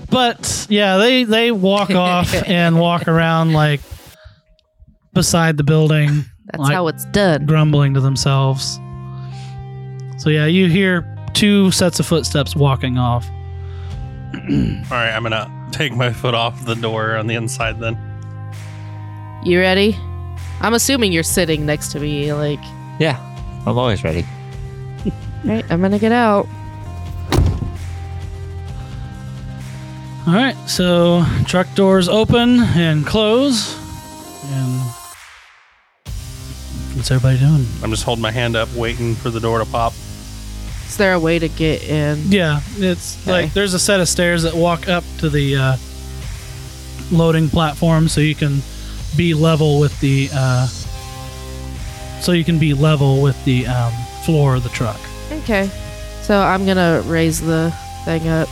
[0.09, 3.81] but yeah, they they walk off and walk around like
[5.13, 7.45] beside the building, That's Like- how it's done.
[7.45, 8.79] grumbling to themselves.
[10.17, 13.25] So yeah, you hear two sets of footsteps walking off.
[14.33, 14.39] All
[14.91, 17.97] right, I'm going to take my foot off the door on the inside then.
[19.45, 19.95] You ready?
[20.59, 22.33] I'm assuming you're sitting next to me.
[22.33, 22.59] Like,
[22.99, 23.19] Yeah,
[23.65, 24.25] I'm always ready.
[25.43, 26.47] right, I'm gonna get out.
[30.27, 33.75] All right, so truck doors open and close,
[34.45, 34.79] and
[36.95, 37.67] what's everybody doing?
[37.83, 39.93] I'm just holding my hand up, waiting for the door to pop.
[40.87, 42.23] Is there a way to get in?
[42.31, 43.43] Yeah, it's Okay.
[43.43, 45.77] like there's a set of stairs that walk up to the uh,
[47.11, 48.63] loading platform, so you can
[49.17, 50.67] be level with the uh,
[52.21, 53.93] so you can be level with the um,
[54.23, 54.99] floor of the truck.
[55.31, 55.69] Okay.
[56.21, 57.71] So I'm gonna raise the
[58.05, 58.47] thing up.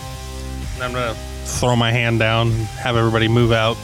[0.76, 3.76] And I'm going to throw my hand down, have everybody move out.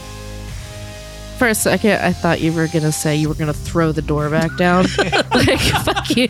[1.38, 4.28] For a second, I thought you were gonna say you were gonna throw the door
[4.28, 4.84] back down.
[4.98, 6.28] like, fuck you.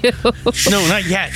[0.71, 1.33] No, not yet.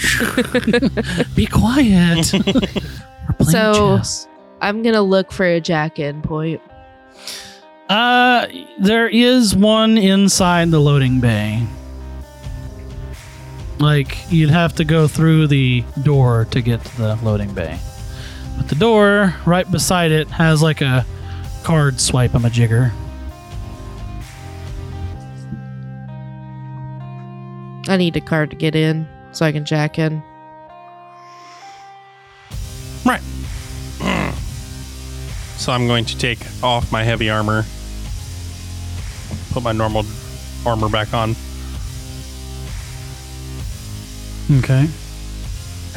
[1.34, 2.32] Be quiet.
[2.32, 4.28] We're playing So- chess.
[4.60, 6.60] I'm gonna look for a jack in point.
[7.88, 8.46] Uh,
[8.78, 11.66] there is one inside the loading bay.
[13.78, 17.78] Like you'd have to go through the door to get to the loading bay,
[18.56, 21.04] but the door right beside it has like a
[21.64, 22.34] card swipe.
[22.34, 22.92] I'm a jigger.
[27.86, 30.22] I need a card to get in so I can jack in.
[33.04, 33.20] Right.
[35.64, 37.64] So I'm going to take off my heavy armor,
[39.52, 40.04] put my normal
[40.66, 41.34] armor back on,
[44.58, 44.86] Okay.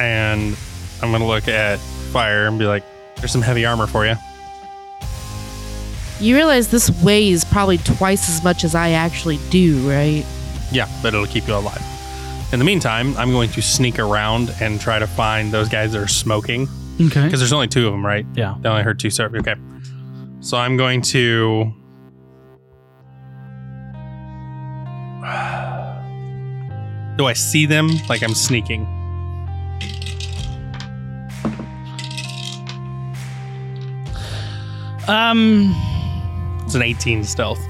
[0.00, 0.56] and
[1.02, 1.78] I'm going to look at
[2.14, 2.82] fire and be like,
[3.16, 4.14] there's some heavy armor for you.
[6.18, 10.24] You realize this weighs probably twice as much as I actually do, right?
[10.72, 11.84] Yeah, but it'll keep you alive.
[12.54, 16.00] In the meantime, I'm going to sneak around and try to find those guys that
[16.00, 17.24] are smoking Okay.
[17.24, 18.26] because there's only two of them, right?
[18.34, 18.56] Yeah.
[18.60, 19.34] They only heard two serve.
[19.34, 19.54] Okay.
[20.40, 21.72] So I'm going to.
[27.16, 28.86] Do I see them like I'm sneaking?
[35.06, 35.74] Um.
[36.64, 37.60] It's an 18 stealth.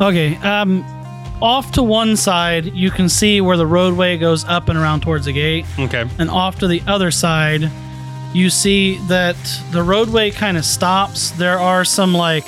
[0.00, 0.36] Okay.
[0.36, 0.84] Um.
[1.42, 5.24] Off to one side, you can see where the roadway goes up and around towards
[5.24, 5.64] the gate.
[5.78, 6.06] Okay.
[6.18, 7.70] and off to the other side
[8.32, 9.36] you see that
[9.72, 12.46] the roadway kind of stops there are some like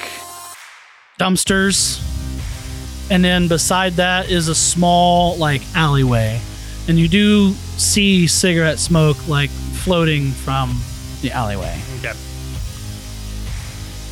[1.19, 2.01] dumpsters,
[3.11, 6.41] and then beside that is a small like alleyway,
[6.89, 10.81] and you do see cigarette smoke like floating from
[11.21, 11.81] the alleyway.
[11.99, 12.13] Okay.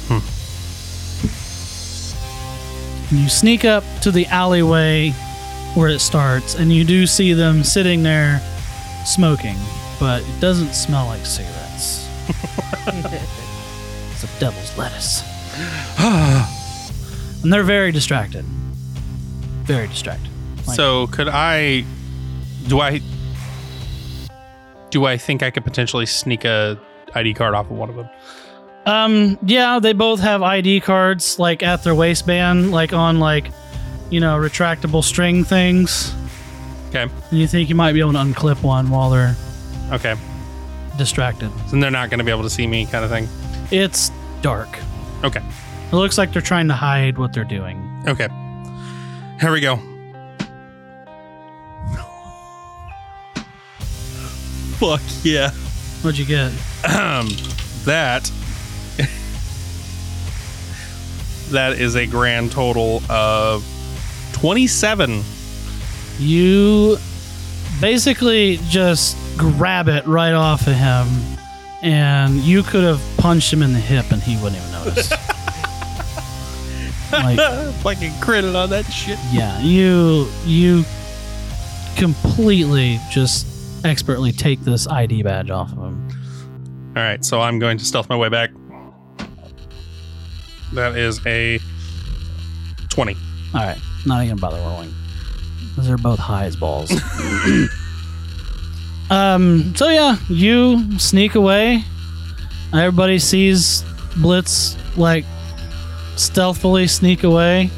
[0.08, 0.20] Hmm.
[3.10, 5.10] And you sneak up to the alleyway
[5.74, 8.40] where it starts, and you do see them sitting there
[9.04, 9.56] smoking,
[10.00, 11.59] but it doesn't smell like cigarettes.
[14.12, 15.22] It's a devil's lettuce.
[17.42, 18.44] and they're very distracted.
[19.64, 20.28] Very distracted.
[20.66, 21.84] Like- So could I?
[22.68, 23.00] Do I?
[24.90, 26.78] Do I think I could potentially sneak a
[27.14, 28.08] ID card off of one of them?
[28.86, 33.46] Um, yeah, they both have ID cards like at their waistband, like on like,
[34.10, 36.12] you know, retractable string things.
[36.88, 37.02] Okay.
[37.30, 39.36] And you think you might be able to unclip one while they're
[39.92, 40.16] Okay.
[41.00, 41.50] Distracted.
[41.72, 43.26] And they're not going to be able to see me, kind of thing.
[43.70, 44.10] It's
[44.42, 44.68] dark.
[45.24, 45.40] Okay.
[45.90, 48.04] It looks like they're trying to hide what they're doing.
[48.06, 48.28] Okay.
[49.40, 49.76] Here we go.
[54.78, 55.50] Fuck yeah.
[56.02, 56.52] What'd you get?
[56.84, 57.28] Um,
[57.84, 58.30] that
[61.50, 63.64] that is a grand total of
[64.32, 65.22] 27
[66.18, 66.96] You
[67.80, 71.06] basically just grab it right off of him,
[71.82, 75.10] and you could have punched him in the hip and he wouldn't even notice.
[77.12, 77.38] like,
[77.82, 80.84] fucking credit on that shit yeah, you you
[81.96, 83.46] completely just
[83.84, 86.08] expertly take this ID badge off of him.
[86.96, 88.50] all right so i'm going to stealth my way back
[90.72, 91.58] that is a
[92.90, 93.16] 20
[93.54, 94.94] All right, not even bother rolling.
[95.76, 96.90] Those are both high as balls.
[99.10, 99.74] um.
[99.76, 101.84] So yeah, you sneak away.
[102.72, 103.82] Everybody sees
[104.16, 105.24] Blitz like
[106.16, 107.70] stealthily sneak away,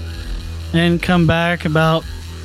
[0.73, 2.05] and come back about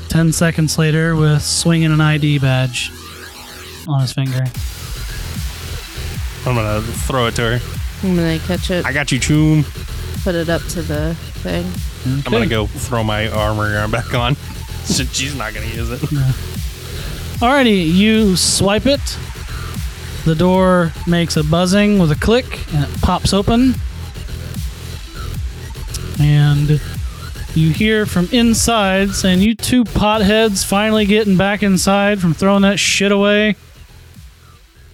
[0.09, 2.91] ten seconds later with swinging an ID badge
[3.87, 4.43] on his finger.
[6.45, 7.59] i'm gonna throw it to her
[8.03, 9.63] I'm gonna catch it, i got you choom
[10.23, 11.65] put it up to the thing.
[12.25, 14.35] i'm gonna go throw my armor back on
[14.83, 16.01] since she's not gonna use it
[17.39, 18.99] Alrighty, you swipe it.
[20.25, 23.75] The door makes a buzzing with a click and it pops open.
[26.19, 26.81] And
[27.53, 32.79] you hear from inside saying, You two potheads finally getting back inside from throwing that
[32.79, 33.55] shit away.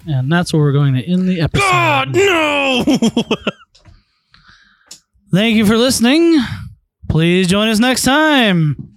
[0.06, 1.62] And that's where we're going to end the episode.
[1.62, 2.84] god no
[5.32, 6.40] Thank you for listening.
[7.08, 8.93] Please join us next time.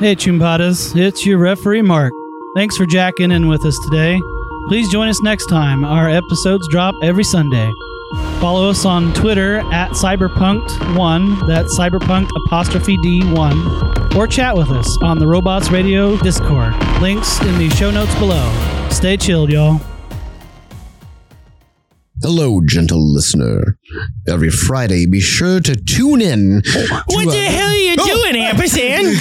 [0.00, 2.12] Hey, Chumpadas, it's your referee, Mark.
[2.56, 4.20] Thanks for jacking in with us today.
[4.66, 5.84] Please join us next time.
[5.84, 7.72] Our episodes drop every Sunday.
[8.40, 15.20] Follow us on Twitter at Cyberpunked1, that's Cyberpunked apostrophe D1, or chat with us on
[15.20, 16.74] the Robots Radio Discord.
[17.00, 18.88] Links in the show notes below.
[18.90, 19.80] Stay chilled, y'all.
[22.22, 23.76] Hello, gentle listener.
[24.26, 26.62] Every Friday, be sure to tune in.
[27.06, 29.06] What the hell are you doing, Ampersand?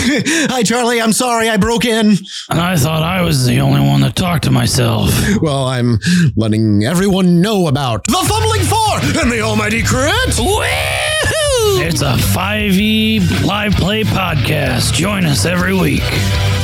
[0.51, 1.01] Hi, Charlie.
[1.01, 2.15] I'm sorry I broke in.
[2.49, 5.09] I thought I was the only one that talked to myself.
[5.41, 5.97] Well, I'm
[6.35, 10.13] letting everyone know about the Fumbling Four and the Almighty Crit.
[10.37, 11.85] Woohoo!
[11.85, 14.93] It's a 5e live play podcast.
[14.93, 16.03] Join us every week.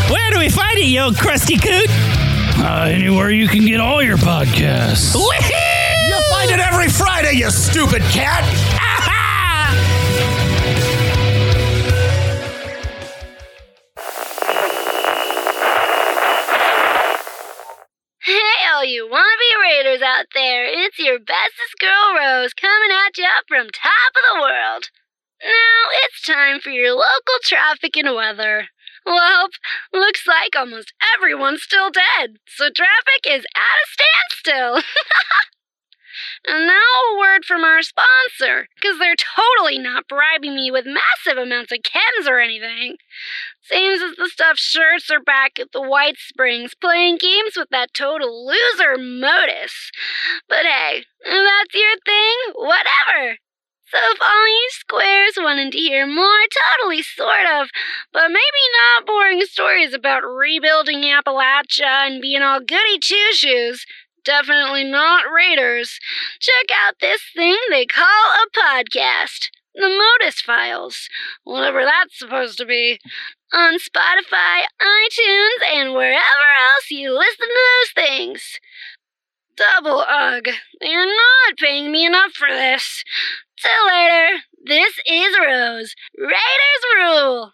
[0.10, 1.88] Where do we find it, you old crusty coot?
[2.62, 5.16] Uh, anywhere you can get all your podcasts.
[5.16, 5.69] Woohoo!
[6.50, 8.44] You find it every Friday, you stupid cat.
[18.24, 18.34] Hey,
[18.74, 23.68] all you wannabe raiders out there, it's your bestest girl Rose coming at ya from
[23.68, 24.90] top of the world.
[25.44, 28.70] Now it's time for your local traffic and weather.
[29.06, 29.50] Well,
[29.94, 33.86] looks like almost everyone's still dead, so traffic is at a
[34.42, 34.82] standstill.
[36.48, 41.38] and now a word from our sponsor, because they're totally not bribing me with massive
[41.38, 42.96] amounts of chems or anything.
[43.62, 47.94] Seems as the stuffed shirts are back at the White Springs playing games with that
[47.94, 49.92] total loser Modus.
[50.48, 53.38] But hey, if that's your thing, whatever.
[53.92, 56.46] So if all you squares wanted to hear more
[56.78, 57.70] totally sort of,
[58.14, 63.84] but maybe not boring stories about rebuilding Appalachia and being all goody two shoes,
[64.24, 66.00] definitely not raiders,
[66.40, 69.50] check out this thing they call a podcast.
[69.76, 71.08] The Modus Files,
[71.44, 73.00] whatever that's supposed to be
[73.54, 78.60] on Spotify, iTunes, and wherever else you listen to those things.
[79.56, 80.48] Double ugh.
[80.80, 83.04] They're not paying me enough for this.
[83.62, 84.40] Till later.
[84.66, 85.96] This is Rose.
[86.18, 87.52] Raiders rule!